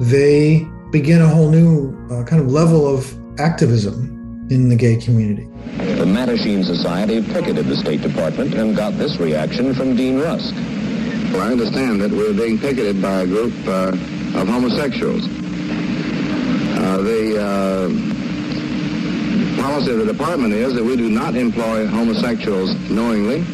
They 0.00 0.66
begin 0.90 1.20
a 1.20 1.28
whole 1.28 1.50
new 1.50 1.94
uh, 2.10 2.24
kind 2.24 2.40
of 2.40 2.50
level 2.50 2.86
of 2.88 3.14
activism 3.38 4.48
in 4.50 4.70
the 4.70 4.76
gay 4.76 4.96
community. 4.96 5.44
The 5.76 6.06
Mattachine 6.06 6.64
Society 6.64 7.22
picketed 7.22 7.66
the 7.66 7.76
State 7.76 8.00
Department 8.00 8.54
and 8.54 8.74
got 8.74 8.94
this 8.94 9.18
reaction 9.18 9.74
from 9.74 9.96
Dean 9.96 10.18
Rusk. 10.18 10.54
Well, 11.32 11.42
I 11.42 11.52
understand 11.52 12.00
that 12.00 12.10
we're 12.10 12.32
being 12.32 12.58
picketed 12.58 13.02
by 13.02 13.20
a 13.20 13.26
group 13.26 13.52
uh, 13.68 13.88
of 14.34 14.48
homosexuals. 14.48 15.26
Uh, 16.78 17.02
the 17.02 17.38
uh, 17.38 17.88
policy 19.60 19.92
of 19.92 19.98
the 19.98 20.06
department 20.10 20.54
is 20.54 20.72
that 20.74 20.82
we 20.82 20.96
do 20.96 21.10
not 21.10 21.36
employ 21.36 21.86
homosexuals 21.86 22.74
knowingly 22.90 23.44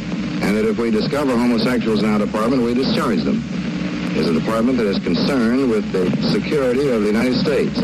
and 0.42 0.56
that 0.56 0.64
if 0.64 0.78
we 0.78 0.90
discover 0.90 1.36
homosexuals 1.36 2.02
in 2.02 2.08
our 2.10 2.18
department, 2.18 2.62
we 2.62 2.74
discharge 2.74 3.22
them. 3.22 3.42
It's 4.18 4.28
a 4.28 4.32
department 4.32 4.78
that 4.78 4.86
is 4.86 4.98
concerned 4.98 5.70
with 5.70 5.92
the 5.92 6.10
security 6.32 6.88
of 6.88 7.02
the 7.02 7.08
United 7.08 7.36
States. 7.36 7.74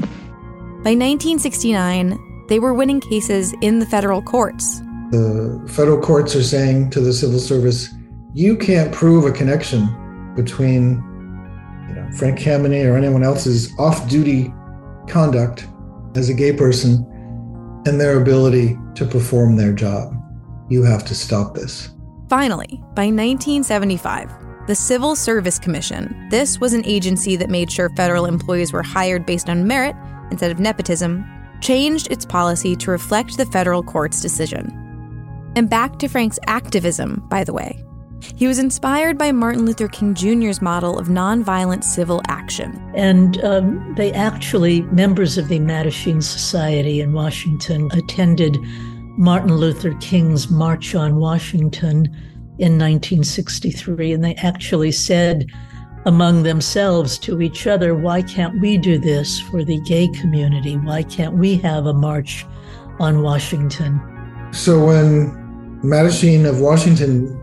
By 0.82 0.94
1969, 0.94 2.46
they 2.48 2.58
were 2.58 2.74
winning 2.74 3.00
cases 3.00 3.54
in 3.60 3.78
the 3.78 3.86
federal 3.86 4.22
courts. 4.22 4.80
The 5.10 5.62
federal 5.68 6.00
courts 6.00 6.34
are 6.34 6.42
saying 6.42 6.90
to 6.90 7.00
the 7.00 7.12
civil 7.12 7.38
service, 7.38 7.90
you 8.34 8.56
can't 8.56 8.92
prove 8.92 9.26
a 9.26 9.32
connection 9.32 10.34
between 10.34 11.02
you 11.88 11.94
know, 11.94 12.10
Frank 12.16 12.38
Kameny 12.38 12.90
or 12.90 12.96
anyone 12.96 13.22
else's 13.22 13.70
off-duty 13.78 14.52
conduct 15.08 15.66
as 16.14 16.30
a 16.30 16.34
gay 16.34 16.52
person 16.52 17.06
and 17.86 18.00
their 18.00 18.20
ability 18.20 18.78
to 18.94 19.04
perform 19.04 19.56
their 19.56 19.72
job. 19.72 20.14
You 20.70 20.82
have 20.82 21.04
to 21.06 21.14
stop 21.14 21.54
this. 21.54 21.90
Finally, 22.32 22.80
by 22.94 23.08
1975, 23.08 24.66
the 24.66 24.74
Civil 24.74 25.14
Service 25.14 25.58
Commission, 25.58 26.28
this 26.30 26.58
was 26.58 26.72
an 26.72 26.82
agency 26.86 27.36
that 27.36 27.50
made 27.50 27.70
sure 27.70 27.90
federal 27.90 28.24
employees 28.24 28.72
were 28.72 28.82
hired 28.82 29.26
based 29.26 29.50
on 29.50 29.66
merit 29.66 29.94
instead 30.30 30.50
of 30.50 30.58
nepotism, 30.58 31.26
changed 31.60 32.10
its 32.10 32.24
policy 32.24 32.74
to 32.74 32.90
reflect 32.90 33.36
the 33.36 33.44
federal 33.44 33.82
court's 33.82 34.22
decision. 34.22 34.72
And 35.56 35.68
back 35.68 35.98
to 35.98 36.08
Frank's 36.08 36.38
activism, 36.46 37.22
by 37.28 37.44
the 37.44 37.52
way. 37.52 37.84
He 38.34 38.46
was 38.46 38.58
inspired 38.58 39.18
by 39.18 39.30
Martin 39.30 39.66
Luther 39.66 39.88
King 39.88 40.14
Jr.'s 40.14 40.62
model 40.62 40.98
of 40.98 41.08
nonviolent 41.08 41.84
civil 41.84 42.22
action. 42.28 42.80
And 42.94 43.44
um, 43.44 43.94
they 43.98 44.10
actually, 44.12 44.80
members 44.84 45.36
of 45.36 45.48
the 45.48 45.58
Mattachine 45.58 46.22
Society 46.22 47.02
in 47.02 47.12
Washington, 47.12 47.90
attended 47.92 48.56
Martin 49.16 49.56
Luther 49.56 49.94
King's 49.94 50.50
March 50.50 50.94
on 50.94 51.16
Washington 51.16 52.06
in 52.58 52.78
1963. 52.78 54.12
And 54.12 54.24
they 54.24 54.34
actually 54.36 54.92
said 54.92 55.46
among 56.04 56.42
themselves 56.42 57.18
to 57.18 57.40
each 57.42 57.66
other, 57.66 57.94
why 57.94 58.22
can't 58.22 58.60
we 58.60 58.78
do 58.78 58.98
this 58.98 59.40
for 59.40 59.64
the 59.64 59.80
gay 59.80 60.08
community? 60.08 60.76
Why 60.76 61.02
can't 61.02 61.34
we 61.34 61.56
have 61.58 61.86
a 61.86 61.92
march 61.92 62.46
on 62.98 63.22
Washington? 63.22 64.00
So 64.52 64.84
when 64.84 65.30
Mattachine 65.82 66.48
of 66.48 66.60
Washington 66.60 67.38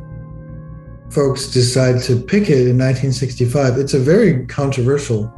folks 1.09 1.47
decide 1.47 2.01
to 2.03 2.15
picket 2.15 2.67
in 2.67 2.78
1965, 2.78 3.78
it's 3.78 3.93
a 3.93 3.99
very 3.99 4.45
controversial 4.45 5.34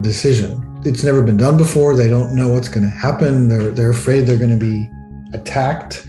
decision. 0.00 0.68
It's 0.84 1.04
never 1.04 1.22
been 1.22 1.36
done 1.36 1.56
before. 1.56 1.96
They 1.96 2.08
don't 2.08 2.34
know 2.34 2.48
what's 2.48 2.68
going 2.68 2.84
to 2.84 2.90
happen. 2.90 3.48
They're, 3.48 3.70
they're 3.70 3.90
afraid 3.90 4.26
they're 4.26 4.36
going 4.36 4.50
to 4.50 4.64
be 4.64 4.90
attacked. 5.32 6.06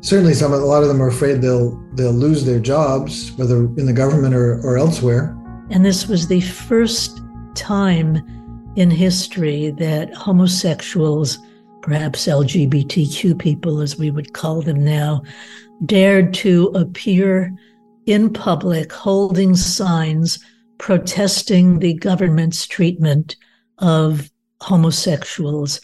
Certainly, 0.00 0.34
some 0.34 0.52
a 0.52 0.56
lot 0.58 0.82
of 0.82 0.88
them 0.88 1.02
are 1.02 1.08
afraid 1.08 1.40
they'll 1.40 1.76
they'll 1.94 2.12
lose 2.12 2.44
their 2.44 2.60
jobs, 2.60 3.32
whether 3.32 3.56
in 3.56 3.86
the 3.86 3.92
government 3.92 4.34
or, 4.34 4.60
or 4.62 4.78
elsewhere. 4.78 5.36
And 5.70 5.84
this 5.84 6.06
was 6.06 6.28
the 6.28 6.40
first 6.40 7.20
time 7.54 8.22
in 8.76 8.90
history 8.90 9.70
that 9.70 10.14
homosexuals, 10.14 11.38
perhaps 11.82 12.26
LGBTQ 12.26 13.38
people 13.38 13.80
as 13.80 13.98
we 13.98 14.10
would 14.10 14.32
call 14.32 14.62
them 14.62 14.84
now, 14.84 15.22
dared 15.86 16.32
to 16.34 16.66
appear 16.74 17.52
in 18.06 18.32
public 18.32 18.92
holding 18.92 19.56
signs 19.56 20.38
protesting 20.78 21.78
the 21.78 21.94
government's 21.94 22.66
treatment 22.66 23.36
of 23.78 24.30
homosexuals 24.60 25.80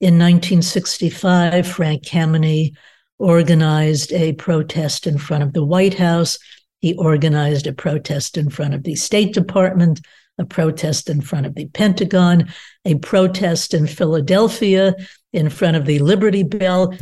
In 0.00 0.18
1965, 0.18 1.66
Frank 1.66 2.02
Kameny 2.02 2.72
organized 3.18 4.12
a 4.12 4.32
protest 4.32 5.06
in 5.06 5.18
front 5.18 5.44
of 5.44 5.52
the 5.52 5.64
White 5.64 5.94
House. 5.94 6.36
He 6.80 6.94
organized 6.96 7.66
a 7.66 7.72
protest 7.72 8.36
in 8.36 8.50
front 8.50 8.74
of 8.74 8.82
the 8.82 8.96
State 8.96 9.32
Department, 9.32 10.00
a 10.36 10.44
protest 10.44 11.08
in 11.08 11.20
front 11.20 11.46
of 11.46 11.54
the 11.54 11.66
Pentagon, 11.68 12.52
a 12.84 12.96
protest 12.96 13.72
in 13.72 13.86
Philadelphia 13.86 14.96
in 15.32 15.48
front 15.48 15.76
of 15.76 15.86
the 15.86 16.00
Liberty 16.00 16.42
Bell. 16.42 16.92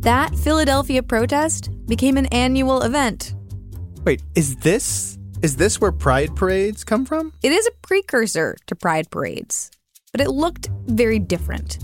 That 0.00 0.32
Philadelphia 0.36 1.02
protest 1.02 1.70
became 1.86 2.16
an 2.16 2.26
annual 2.26 2.82
event. 2.82 3.34
Wait, 4.04 4.22
is 4.36 4.56
this 4.58 5.18
is 5.42 5.56
this 5.56 5.80
where 5.80 5.92
pride 5.92 6.34
parades 6.34 6.84
come 6.84 7.04
from? 7.04 7.32
It 7.42 7.52
is 7.52 7.66
a 7.66 7.72
precursor 7.82 8.56
to 8.68 8.74
pride 8.74 9.10
parades, 9.10 9.70
but 10.12 10.20
it 10.20 10.30
looked 10.30 10.70
very 10.86 11.18
different. 11.18 11.78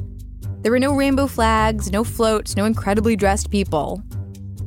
There 0.63 0.71
were 0.71 0.79
no 0.79 0.95
rainbow 0.95 1.27
flags, 1.27 1.91
no 1.91 2.05
floats, 2.05 2.55
no 2.55 2.67
incredibly 2.67 3.17
dressed 3.17 3.51
people. 3.51 4.01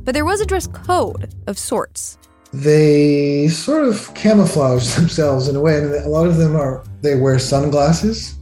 But 0.04 0.12
there 0.12 0.26
was 0.26 0.42
a 0.42 0.46
dress 0.46 0.66
code 0.66 1.34
of 1.46 1.58
sorts. 1.58 2.18
They 2.52 3.48
sort 3.48 3.88
of 3.88 4.12
camouflage 4.14 4.94
themselves 4.96 5.48
in 5.48 5.56
a 5.56 5.60
way, 5.60 5.78
and 5.78 5.94
a 5.94 6.08
lot 6.08 6.26
of 6.26 6.36
them 6.36 6.54
are 6.54 6.84
they 7.00 7.16
wear 7.16 7.38
sunglasses, 7.38 8.36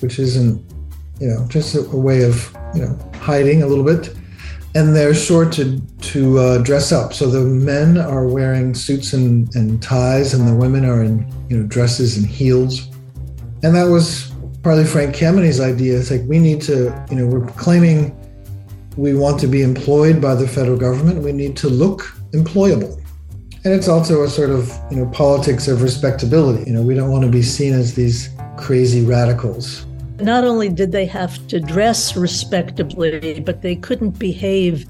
which 0.00 0.18
isn't, 0.18 0.64
you 1.20 1.28
know, 1.28 1.46
just 1.48 1.74
a, 1.74 1.80
a 1.80 1.96
way 1.96 2.22
of 2.22 2.56
you 2.74 2.80
know 2.80 2.98
hiding 3.20 3.62
a 3.62 3.66
little 3.66 3.84
bit. 3.84 4.16
And 4.74 4.96
they're 4.96 5.14
sure 5.14 5.48
to 5.50 5.78
to 5.80 6.38
uh, 6.38 6.58
dress 6.58 6.90
up. 6.90 7.12
So 7.12 7.28
the 7.28 7.44
men 7.44 7.98
are 7.98 8.26
wearing 8.26 8.74
suits 8.74 9.12
and, 9.12 9.54
and 9.54 9.82
ties, 9.82 10.32
and 10.32 10.48
the 10.48 10.54
women 10.54 10.86
are 10.86 11.02
in 11.04 11.30
you 11.50 11.58
know 11.58 11.66
dresses 11.66 12.16
and 12.16 12.26
heels. 12.26 12.88
And 13.62 13.74
that 13.74 13.84
was 13.84 14.33
partly 14.64 14.86
Frank 14.86 15.14
Kameny's 15.14 15.60
idea. 15.60 15.98
It's 15.98 16.10
like 16.10 16.22
we 16.26 16.38
need 16.38 16.62
to, 16.62 17.06
you 17.10 17.16
know, 17.16 17.26
we're 17.26 17.46
claiming 17.52 18.18
we 18.96 19.14
want 19.14 19.38
to 19.40 19.46
be 19.46 19.60
employed 19.60 20.22
by 20.22 20.34
the 20.34 20.48
federal 20.48 20.78
government. 20.78 21.22
We 21.22 21.32
need 21.32 21.54
to 21.58 21.68
look 21.68 22.00
employable. 22.32 22.98
And 23.64 23.74
it's 23.74 23.88
also 23.88 24.22
a 24.22 24.28
sort 24.28 24.50
of, 24.50 24.72
you 24.90 24.96
know, 24.96 25.06
politics 25.10 25.68
of 25.68 25.82
respectability. 25.82 26.64
You 26.64 26.76
know, 26.76 26.82
we 26.82 26.94
don't 26.94 27.10
want 27.10 27.24
to 27.24 27.30
be 27.30 27.42
seen 27.42 27.74
as 27.74 27.94
these 27.94 28.30
crazy 28.56 29.04
radicals. 29.04 29.84
Not 30.20 30.44
only 30.44 30.70
did 30.70 30.92
they 30.92 31.06
have 31.06 31.46
to 31.48 31.60
dress 31.60 32.16
respectably, 32.16 33.40
but 33.40 33.60
they 33.60 33.76
couldn't 33.76 34.18
behave 34.18 34.86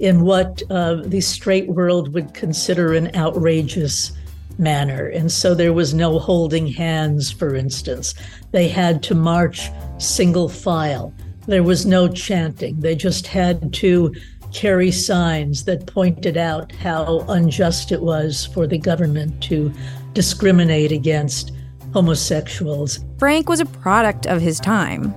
in 0.00 0.22
what 0.22 0.62
uh, 0.68 0.96
the 1.04 1.20
straight 1.20 1.68
world 1.68 2.12
would 2.12 2.34
consider 2.34 2.92
an 2.94 3.14
outrageous 3.14 4.12
manner. 4.58 5.06
And 5.08 5.30
so 5.30 5.54
there 5.54 5.72
was 5.72 5.94
no 5.94 6.18
holding 6.18 6.66
hands, 6.66 7.30
for 7.30 7.54
instance. 7.54 8.14
They 8.50 8.68
had 8.68 9.02
to 9.04 9.14
march 9.14 9.70
single 9.98 10.48
file. 10.48 11.14
There 11.46 11.62
was 11.62 11.86
no 11.86 12.08
chanting. 12.08 12.80
They 12.80 12.94
just 12.94 13.26
had 13.26 13.72
to 13.74 14.14
carry 14.52 14.90
signs 14.90 15.64
that 15.64 15.86
pointed 15.86 16.36
out 16.36 16.72
how 16.72 17.24
unjust 17.28 17.90
it 17.90 18.02
was 18.02 18.46
for 18.46 18.66
the 18.66 18.78
government 18.78 19.42
to 19.44 19.72
discriminate 20.12 20.92
against 20.92 21.52
homosexuals. 21.92 23.00
Frank 23.18 23.48
was 23.48 23.60
a 23.60 23.66
product 23.66 24.26
of 24.26 24.40
his 24.40 24.60
time, 24.60 25.14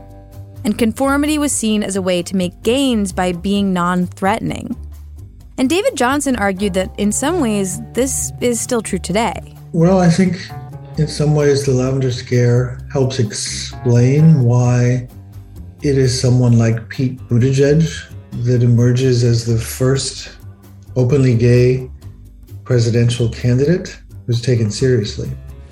and 0.63 0.77
conformity 0.77 1.37
was 1.37 1.51
seen 1.51 1.83
as 1.83 1.95
a 1.95 2.01
way 2.01 2.23
to 2.23 2.35
make 2.35 2.63
gains 2.63 3.11
by 3.11 3.31
being 3.33 3.73
non 3.73 4.07
threatening. 4.07 4.75
And 5.57 5.69
David 5.69 5.95
Johnson 5.95 6.35
argued 6.35 6.73
that 6.73 6.91
in 6.99 7.11
some 7.11 7.39
ways, 7.39 7.79
this 7.93 8.33
is 8.41 8.59
still 8.59 8.81
true 8.81 8.99
today. 8.99 9.55
Well, 9.71 9.99
I 9.99 10.09
think 10.09 10.37
in 10.97 11.07
some 11.07 11.33
ways 11.33 11.65
the 11.65 11.71
lavender 11.71 12.11
scare 12.11 12.77
helps 12.91 13.19
explain 13.19 14.43
why 14.43 15.07
it 15.81 15.97
is 15.97 16.19
someone 16.19 16.57
like 16.57 16.89
Pete 16.89 17.17
Buttigieg 17.29 18.11
that 18.43 18.63
emerges 18.63 19.23
as 19.23 19.45
the 19.45 19.57
first 19.57 20.37
openly 20.97 21.37
gay 21.37 21.89
presidential 22.65 23.29
candidate 23.29 23.97
who's 24.25 24.41
taken 24.41 24.69
seriously. 24.69 25.29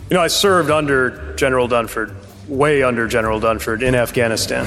You 0.09 0.15
know, 0.15 0.21
I 0.21 0.27
served 0.27 0.69
under 0.69 1.33
General 1.35 1.67
Dunford, 1.67 2.15
way 2.47 2.83
under 2.83 3.07
General 3.07 3.41
Dunford 3.41 3.81
in 3.81 3.95
Afghanistan. 3.95 4.65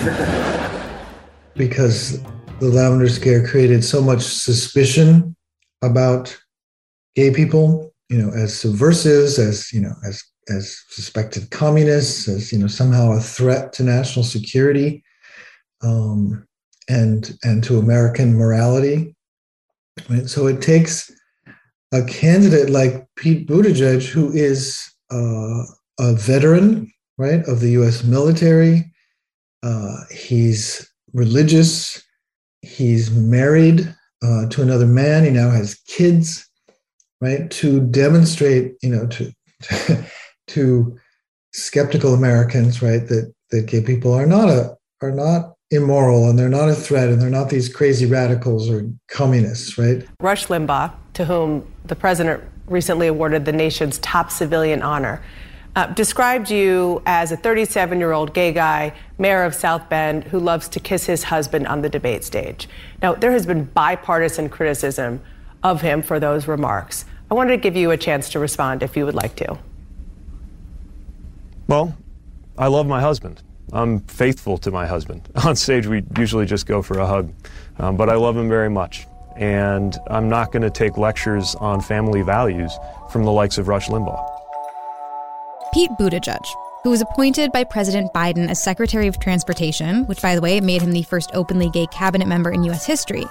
because 1.56 2.20
the 2.60 2.68
lavender 2.68 3.08
scare 3.08 3.46
created 3.46 3.84
so 3.84 4.00
much 4.00 4.22
suspicion 4.22 5.36
about 5.82 6.36
gay 7.14 7.32
people, 7.32 7.92
you 8.08 8.18
know, 8.18 8.30
as 8.30 8.58
subversives, 8.58 9.38
as, 9.38 9.72
you 9.72 9.80
know, 9.80 9.94
as 10.06 10.22
as 10.48 10.84
suspected 10.88 11.50
communists, 11.50 12.28
as 12.28 12.52
you 12.52 12.58
know, 12.58 12.66
somehow 12.66 13.12
a 13.12 13.20
threat 13.20 13.72
to 13.72 13.82
national 13.82 14.24
security 14.24 15.02
um, 15.82 16.46
and 16.88 17.36
and 17.42 17.64
to 17.64 17.78
American 17.78 18.36
morality. 18.36 19.14
Right? 20.08 20.28
So 20.28 20.46
it 20.46 20.62
takes 20.62 21.10
a 21.92 22.04
candidate 22.04 22.70
like 22.70 23.06
Pete 23.16 23.48
Buttigieg, 23.48 24.06
who 24.08 24.32
is 24.32 24.88
uh, 25.10 25.62
a 25.98 26.14
veteran, 26.14 26.92
right, 27.18 27.46
of 27.48 27.60
the 27.60 27.70
U.S. 27.72 28.04
military. 28.04 28.92
Uh, 29.62 29.96
he's 30.10 30.88
religious. 31.12 32.02
He's 32.66 33.10
married 33.10 33.94
uh, 34.22 34.48
to 34.48 34.62
another 34.62 34.86
man. 34.86 35.24
He 35.24 35.30
now 35.30 35.50
has 35.50 35.74
kids, 35.86 36.48
right? 37.20 37.50
To 37.50 37.80
demonstrate, 37.80 38.74
you 38.82 38.90
know, 38.90 39.06
to 39.06 39.32
to 40.48 40.98
skeptical 41.52 42.14
Americans, 42.14 42.82
right, 42.82 43.06
that 43.08 43.32
that 43.50 43.66
gay 43.66 43.82
people 43.82 44.12
are 44.12 44.26
not 44.26 44.48
a 44.48 44.76
are 45.00 45.12
not 45.12 45.54
immoral 45.70 46.28
and 46.28 46.38
they're 46.38 46.48
not 46.48 46.68
a 46.68 46.74
threat 46.74 47.08
and 47.08 47.20
they're 47.20 47.30
not 47.30 47.50
these 47.50 47.68
crazy 47.68 48.06
radicals 48.06 48.70
or 48.70 48.88
communists, 49.08 49.76
right? 49.78 50.06
Rush 50.20 50.46
Limbaugh, 50.46 50.92
to 51.14 51.24
whom 51.24 51.66
the 51.84 51.96
president 51.96 52.42
recently 52.66 53.06
awarded 53.06 53.44
the 53.44 53.52
nation's 53.52 53.98
top 53.98 54.30
civilian 54.30 54.82
honor, 54.82 55.22
uh, 55.76 55.86
described 55.88 56.50
you 56.50 57.02
as 57.04 57.30
a 57.30 57.36
37 57.36 57.98
year 57.98 58.12
old 58.12 58.32
gay 58.32 58.50
guy, 58.50 58.92
mayor 59.18 59.44
of 59.44 59.54
South 59.54 59.88
Bend, 59.88 60.24
who 60.24 60.40
loves 60.40 60.68
to 60.70 60.80
kiss 60.80 61.04
his 61.04 61.24
husband 61.24 61.66
on 61.66 61.82
the 61.82 61.88
debate 61.88 62.24
stage. 62.24 62.68
Now, 63.02 63.14
there 63.14 63.30
has 63.30 63.46
been 63.46 63.64
bipartisan 63.64 64.48
criticism 64.48 65.20
of 65.62 65.82
him 65.82 66.02
for 66.02 66.18
those 66.18 66.48
remarks. 66.48 67.04
I 67.30 67.34
wanted 67.34 67.50
to 67.50 67.58
give 67.58 67.76
you 67.76 67.90
a 67.90 67.96
chance 67.96 68.30
to 68.30 68.38
respond 68.38 68.82
if 68.82 68.96
you 68.96 69.04
would 69.04 69.14
like 69.14 69.36
to. 69.36 69.58
Well, 71.68 71.96
I 72.56 72.68
love 72.68 72.86
my 72.86 73.00
husband. 73.00 73.42
I'm 73.72 74.00
faithful 74.00 74.56
to 74.58 74.70
my 74.70 74.86
husband. 74.86 75.28
On 75.44 75.54
stage, 75.54 75.86
we 75.86 76.04
usually 76.16 76.46
just 76.46 76.66
go 76.66 76.80
for 76.80 77.00
a 77.00 77.06
hug, 77.06 77.32
um, 77.78 77.96
but 77.96 78.08
I 78.08 78.14
love 78.14 78.36
him 78.36 78.48
very 78.48 78.70
much. 78.70 79.06
And 79.34 79.98
I'm 80.06 80.30
not 80.30 80.52
going 80.52 80.62
to 80.62 80.70
take 80.70 80.96
lectures 80.96 81.54
on 81.56 81.82
family 81.82 82.22
values 82.22 82.72
from 83.10 83.24
the 83.24 83.30
likes 83.30 83.58
of 83.58 83.68
Rush 83.68 83.88
Limbaugh. 83.88 84.35
Pete 85.76 85.90
Buttigieg, 85.98 86.42
who 86.84 86.88
was 86.88 87.02
appointed 87.02 87.52
by 87.52 87.62
President 87.62 88.10
Biden 88.14 88.48
as 88.48 88.64
Secretary 88.64 89.08
of 89.08 89.20
Transportation, 89.20 90.06
which, 90.06 90.22
by 90.22 90.34
the 90.34 90.40
way, 90.40 90.58
made 90.58 90.80
him 90.80 90.90
the 90.90 91.02
first 91.02 91.30
openly 91.34 91.68
gay 91.68 91.86
cabinet 91.88 92.26
member 92.26 92.50
in 92.50 92.64
U.S. 92.64 92.86
history, 92.86 93.26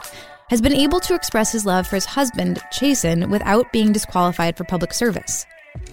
has 0.51 0.61
been 0.61 0.71
able 0.71 0.99
to 0.99 1.15
express 1.15 1.51
his 1.51 1.65
love 1.65 1.87
for 1.87 1.95
his 1.95 2.05
husband, 2.05 2.61
Chasten, 2.71 3.31
without 3.31 3.71
being 3.73 3.91
disqualified 3.91 4.55
for 4.55 4.63
public 4.63 4.93
service. 4.93 5.47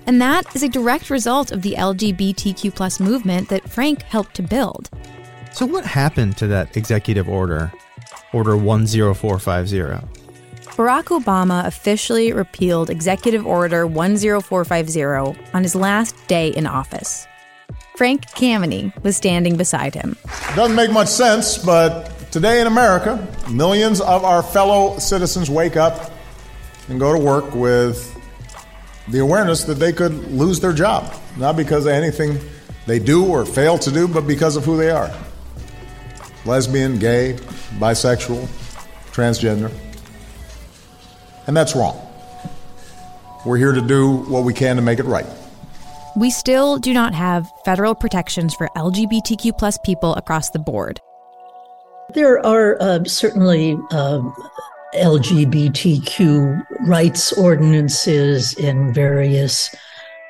And 0.06 0.20
that 0.20 0.44
is 0.54 0.62
a 0.62 0.68
direct 0.68 1.08
result 1.08 1.52
of 1.52 1.62
the 1.62 1.72
LGBTQ 1.72 2.74
plus 2.74 3.00
movement 3.00 3.48
that 3.48 3.66
Frank 3.70 4.02
helped 4.02 4.34
to 4.34 4.42
build. 4.42 4.90
So, 5.52 5.64
what 5.64 5.86
happened 5.86 6.36
to 6.36 6.46
that 6.48 6.76
executive 6.76 7.30
order, 7.30 7.72
Order 8.34 8.58
10450? 8.58 10.21
Barack 10.76 11.04
Obama 11.20 11.66
officially 11.66 12.32
repealed 12.32 12.88
Executive 12.88 13.46
Order 13.46 13.86
10450 13.86 15.38
on 15.52 15.62
his 15.62 15.74
last 15.74 16.16
day 16.28 16.48
in 16.48 16.66
office. 16.66 17.26
Frank 17.96 18.26
Kameny 18.30 18.90
was 19.04 19.14
standing 19.14 19.56
beside 19.58 19.94
him. 19.94 20.16
Doesn't 20.56 20.74
make 20.74 20.90
much 20.90 21.08
sense, 21.08 21.58
but 21.58 22.08
today 22.32 22.62
in 22.62 22.66
America, 22.66 23.28
millions 23.50 24.00
of 24.00 24.24
our 24.24 24.42
fellow 24.42 24.98
citizens 24.98 25.50
wake 25.50 25.76
up 25.76 26.10
and 26.88 26.98
go 26.98 27.12
to 27.12 27.18
work 27.18 27.54
with 27.54 28.08
the 29.08 29.18
awareness 29.18 29.64
that 29.64 29.74
they 29.74 29.92
could 29.92 30.32
lose 30.32 30.58
their 30.58 30.72
job, 30.72 31.14
not 31.36 31.54
because 31.54 31.84
of 31.84 31.92
anything 31.92 32.40
they 32.86 32.98
do 32.98 33.26
or 33.26 33.44
fail 33.44 33.76
to 33.76 33.90
do, 33.90 34.08
but 34.08 34.26
because 34.26 34.56
of 34.56 34.64
who 34.64 34.78
they 34.78 34.90
are 34.90 35.12
lesbian, 36.44 36.98
gay, 36.98 37.34
bisexual, 37.78 38.46
transgender. 39.12 39.70
And 41.52 41.56
that's 41.58 41.76
wrong. 41.76 42.00
We're 43.44 43.58
here 43.58 43.72
to 43.72 43.82
do 43.82 44.10
what 44.10 44.44
we 44.44 44.54
can 44.54 44.76
to 44.76 44.80
make 44.80 44.98
it 44.98 45.04
right. 45.04 45.26
We 46.16 46.30
still 46.30 46.78
do 46.78 46.94
not 46.94 47.12
have 47.12 47.46
federal 47.66 47.94
protections 47.94 48.54
for 48.54 48.70
LGBTQ 48.74 49.58
plus 49.58 49.76
people 49.84 50.14
across 50.14 50.48
the 50.48 50.58
board. 50.58 50.98
There 52.14 52.38
are 52.46 52.80
uh, 52.80 53.04
certainly 53.04 53.76
uh, 53.90 54.22
LGBTQ 54.94 56.64
rights 56.86 57.34
ordinances 57.34 58.54
in 58.54 58.94
various 58.94 59.74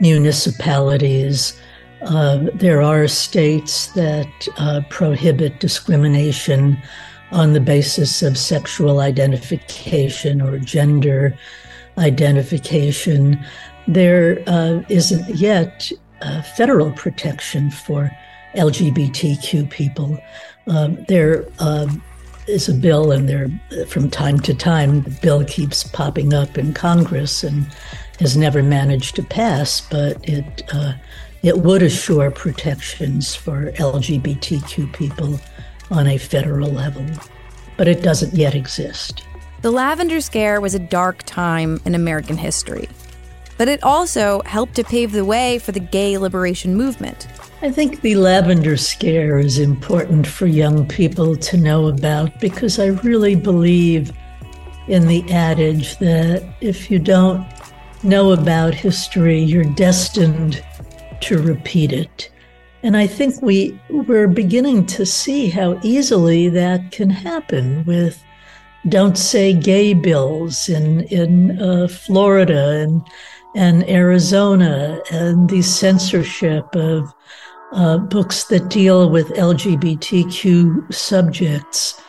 municipalities. 0.01 1.57
Uh, 2.05 2.47
there 2.53 2.83
are 2.83 3.07
states 3.07 3.93
that 3.93 4.49
uh, 4.59 4.81
prohibit 4.91 5.61
discrimination 5.61 6.83
on 7.33 7.55
the 7.55 7.61
basis 7.61 8.23
of 8.23 8.37
sexual 8.39 9.01
identification 9.01 10.41
or 10.41 10.59
gender 10.59 11.37
identification. 11.99 13.43
There 13.89 14.43
uh, 14.47 14.83
not 14.89 15.29
yet 15.35 15.91
uh, 16.21 16.43
federal 16.43 16.93
protection 16.93 17.71
for 17.71 18.11
LGBTQ 18.55 19.71
people. 19.71 20.19
Um, 20.67 21.05
there 21.09 21.47
um, 21.59 22.03
is 22.47 22.69
a 22.69 22.75
bill, 22.75 23.13
and 23.13 23.29
there, 23.29 23.49
from 23.87 24.11
time 24.11 24.39
to 24.41 24.55
time, 24.55 25.03
the 25.03 25.11
bill 25.23 25.45
keeps 25.45 25.83
popping 25.85 26.33
up 26.33 26.59
in 26.59 26.75
Congress 26.75 27.43
and 27.43 27.67
has 28.21 28.37
never 28.37 28.63
managed 28.63 29.17
to 29.17 29.23
pass, 29.23 29.81
but 29.81 30.17
it 30.29 30.63
uh, 30.73 30.93
it 31.43 31.59
would 31.59 31.83
assure 31.83 32.31
protections 32.31 33.35
for 33.35 33.73
LGBTQ 33.73 34.93
people 34.93 35.41
on 35.93 36.07
a 36.07 36.19
federal 36.19 36.71
level, 36.71 37.07
but 37.77 37.87
it 37.87 38.03
doesn't 38.03 38.35
yet 38.35 38.55
exist. 38.55 39.25
The 39.61 39.71
Lavender 39.71 40.21
Scare 40.21 40.61
was 40.61 40.75
a 40.75 40.81
dark 40.81 41.23
time 41.23 41.81
in 41.85 41.95
American 41.95 42.37
history, 42.37 42.89
but 43.59 43.69
it 43.69 43.83
also 43.85 44.43
helped 44.45 44.75
to 44.75 44.83
pave 44.83 45.13
the 45.13 45.25
way 45.25 45.59
for 45.59 45.71
the 45.71 45.79
gay 45.79 46.19
liberation 46.19 46.75
movement. 46.75 47.29
I 47.61 47.71
think 47.71 48.01
the 48.01 48.17
Lavender 48.17 48.77
Scare 48.77 49.39
is 49.39 49.61
important 49.61 50.27
for 50.27 50.47
young 50.47 50.89
people 50.89 51.37
to 51.37 51.57
know 51.57 51.87
about 51.87 52.41
because 52.41 52.81
I 52.81 52.87
really 52.87 53.37
believe 53.37 54.11
in 54.89 55.07
the 55.07 55.23
adage 55.31 55.97
that 55.99 56.43
if 56.61 56.91
you 56.91 56.99
don't 56.99 57.47
know 58.03 58.33
about 58.33 58.75
history, 58.75 59.41
you're 59.41 59.63
destined 59.75 60.65
to 61.21 61.41
repeat 61.41 61.93
it. 61.93 62.32
And 62.83 62.97
I 62.97 63.07
think 63.07 63.41
we 63.41 63.79
we're 63.91 64.29
beginning 64.29 64.87
to 64.87 65.07
see 65.07 65.49
how 65.49 65.79
easily 65.83 66.49
that 66.49 66.91
can 66.91 67.11
happen 67.11 67.85
with 67.85 68.23
"Don't 68.89 69.17
Say 69.17 69.53
Gay" 69.55 69.95
bills 69.95 70.69
in 70.69 71.03
in 71.03 71.63
uh, 71.63 71.87
Florida 71.87 72.81
and 72.81 73.03
and 73.55 73.89
Arizona, 73.89 75.01
and 75.13 75.49
the 75.49 75.63
censorship 75.63 76.75
of 76.75 77.13
uh, 77.73 77.99
books 77.99 78.45
that 78.45 78.69
deal 78.69 79.09
with 79.11 79.29
LGBTQ 79.29 80.93
subjects. 80.93 82.01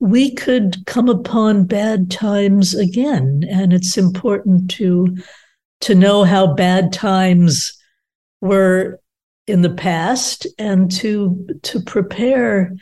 We 0.00 0.34
could 0.34 0.84
come 0.86 1.08
upon 1.08 1.64
bad 1.64 2.10
times 2.10 2.74
again, 2.74 3.44
and 3.48 3.72
it's 3.72 3.96
important 3.96 4.70
to 4.72 5.16
to 5.80 5.94
know 5.94 6.24
how 6.24 6.54
bad 6.54 6.92
times 6.92 7.72
were 8.42 8.99
in 9.50 9.62
the 9.62 9.74
past 9.74 10.46
and 10.58 10.90
to 10.90 11.46
to 11.62 11.80
prepare 11.80 12.72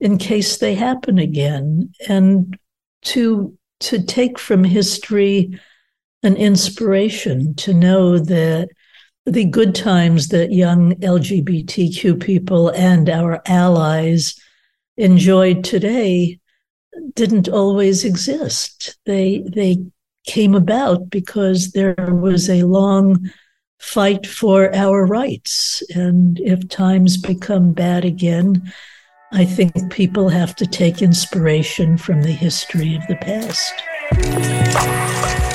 in 0.00 0.18
case 0.18 0.58
they 0.58 0.74
happen 0.74 1.18
again 1.18 1.90
and 2.08 2.58
to 3.02 3.56
to 3.80 4.02
take 4.02 4.38
from 4.38 4.64
history 4.64 5.58
an 6.22 6.36
inspiration 6.36 7.54
to 7.54 7.72
know 7.72 8.18
that 8.18 8.68
the 9.26 9.44
good 9.44 9.74
times 9.74 10.28
that 10.28 10.52
young 10.52 10.94
LGBTQ 10.96 12.22
people 12.22 12.68
and 12.70 13.10
our 13.10 13.42
allies 13.46 14.34
enjoyed 14.96 15.64
today 15.64 16.38
didn't 17.14 17.48
always 17.48 18.04
exist. 18.04 18.96
They 19.04 19.44
they 19.52 19.84
came 20.26 20.54
about 20.54 21.10
because 21.10 21.72
there 21.72 21.94
was 21.98 22.48
a 22.48 22.62
long 22.62 23.30
fight 23.78 24.26
for 24.26 24.74
our 24.74 25.06
rights. 25.06 25.82
And 25.94 26.40
if 26.40 26.68
times 26.68 27.16
become 27.16 27.72
bad 27.72 28.04
again, 28.04 28.72
I 29.32 29.44
think 29.44 29.92
people 29.92 30.28
have 30.28 30.54
to 30.56 30.66
take 30.66 31.02
inspiration 31.02 31.98
from 31.98 32.22
the 32.22 32.32
history 32.32 32.94
of 32.94 33.06
the 33.08 33.16
past. 33.16 35.45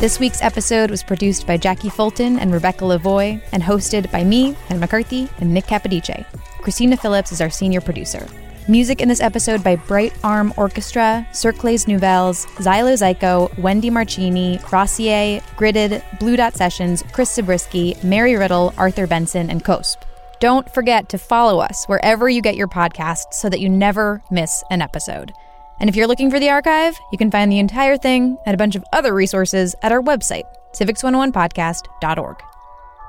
This 0.00 0.18
week's 0.18 0.40
episode 0.40 0.90
was 0.90 1.02
produced 1.02 1.46
by 1.46 1.58
Jackie 1.58 1.90
Fulton 1.90 2.38
and 2.38 2.54
Rebecca 2.54 2.84
Lavoie 2.84 3.38
and 3.52 3.62
hosted 3.62 4.10
by 4.10 4.24
me, 4.24 4.52
Hannah 4.66 4.80
McCarthy, 4.80 5.28
and 5.40 5.52
Nick 5.52 5.66
Capodice. 5.66 6.24
Christina 6.62 6.96
Phillips 6.96 7.32
is 7.32 7.42
our 7.42 7.50
senior 7.50 7.82
producer. 7.82 8.26
Music 8.66 9.02
in 9.02 9.10
this 9.10 9.20
episode 9.20 9.62
by 9.62 9.76
Bright 9.76 10.14
Arm 10.24 10.54
Orchestra, 10.56 11.28
Cercles 11.32 11.86
Nouvelles, 11.86 12.46
Xylo-Ziko, 12.46 13.58
Wendy 13.58 13.90
Marchini, 13.90 14.58
Rossier, 14.72 15.42
Gridded, 15.58 16.02
Blue 16.18 16.34
Dot 16.34 16.54
Sessions, 16.54 17.04
Chris 17.12 17.34
Zabriskie, 17.34 17.94
Mary 18.02 18.36
Riddle, 18.36 18.72
Arthur 18.78 19.06
Benson, 19.06 19.50
and 19.50 19.62
COSP. 19.62 19.98
Don't 20.40 20.72
forget 20.72 21.10
to 21.10 21.18
follow 21.18 21.60
us 21.60 21.84
wherever 21.84 22.26
you 22.26 22.40
get 22.40 22.56
your 22.56 22.68
podcasts 22.68 23.34
so 23.34 23.50
that 23.50 23.60
you 23.60 23.68
never 23.68 24.22
miss 24.30 24.64
an 24.70 24.80
episode. 24.80 25.34
And 25.80 25.88
if 25.88 25.96
you're 25.96 26.06
looking 26.06 26.30
for 26.30 26.38
the 26.38 26.50
archive, 26.50 26.98
you 27.10 27.18
can 27.18 27.30
find 27.30 27.50
the 27.50 27.58
entire 27.58 27.96
thing 27.96 28.36
and 28.44 28.54
a 28.54 28.58
bunch 28.58 28.76
of 28.76 28.84
other 28.92 29.14
resources 29.14 29.74
at 29.82 29.92
our 29.92 30.02
website, 30.02 30.44
civics101podcast.org. 30.74 32.36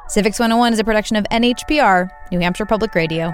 Civics 0.08 0.40
101 0.40 0.74
is 0.74 0.80
a 0.80 0.84
production 0.84 1.18
of 1.18 1.26
NHPR, 1.26 2.10
New 2.32 2.40
Hampshire 2.40 2.66
Public 2.66 2.96
Radio. 2.96 3.34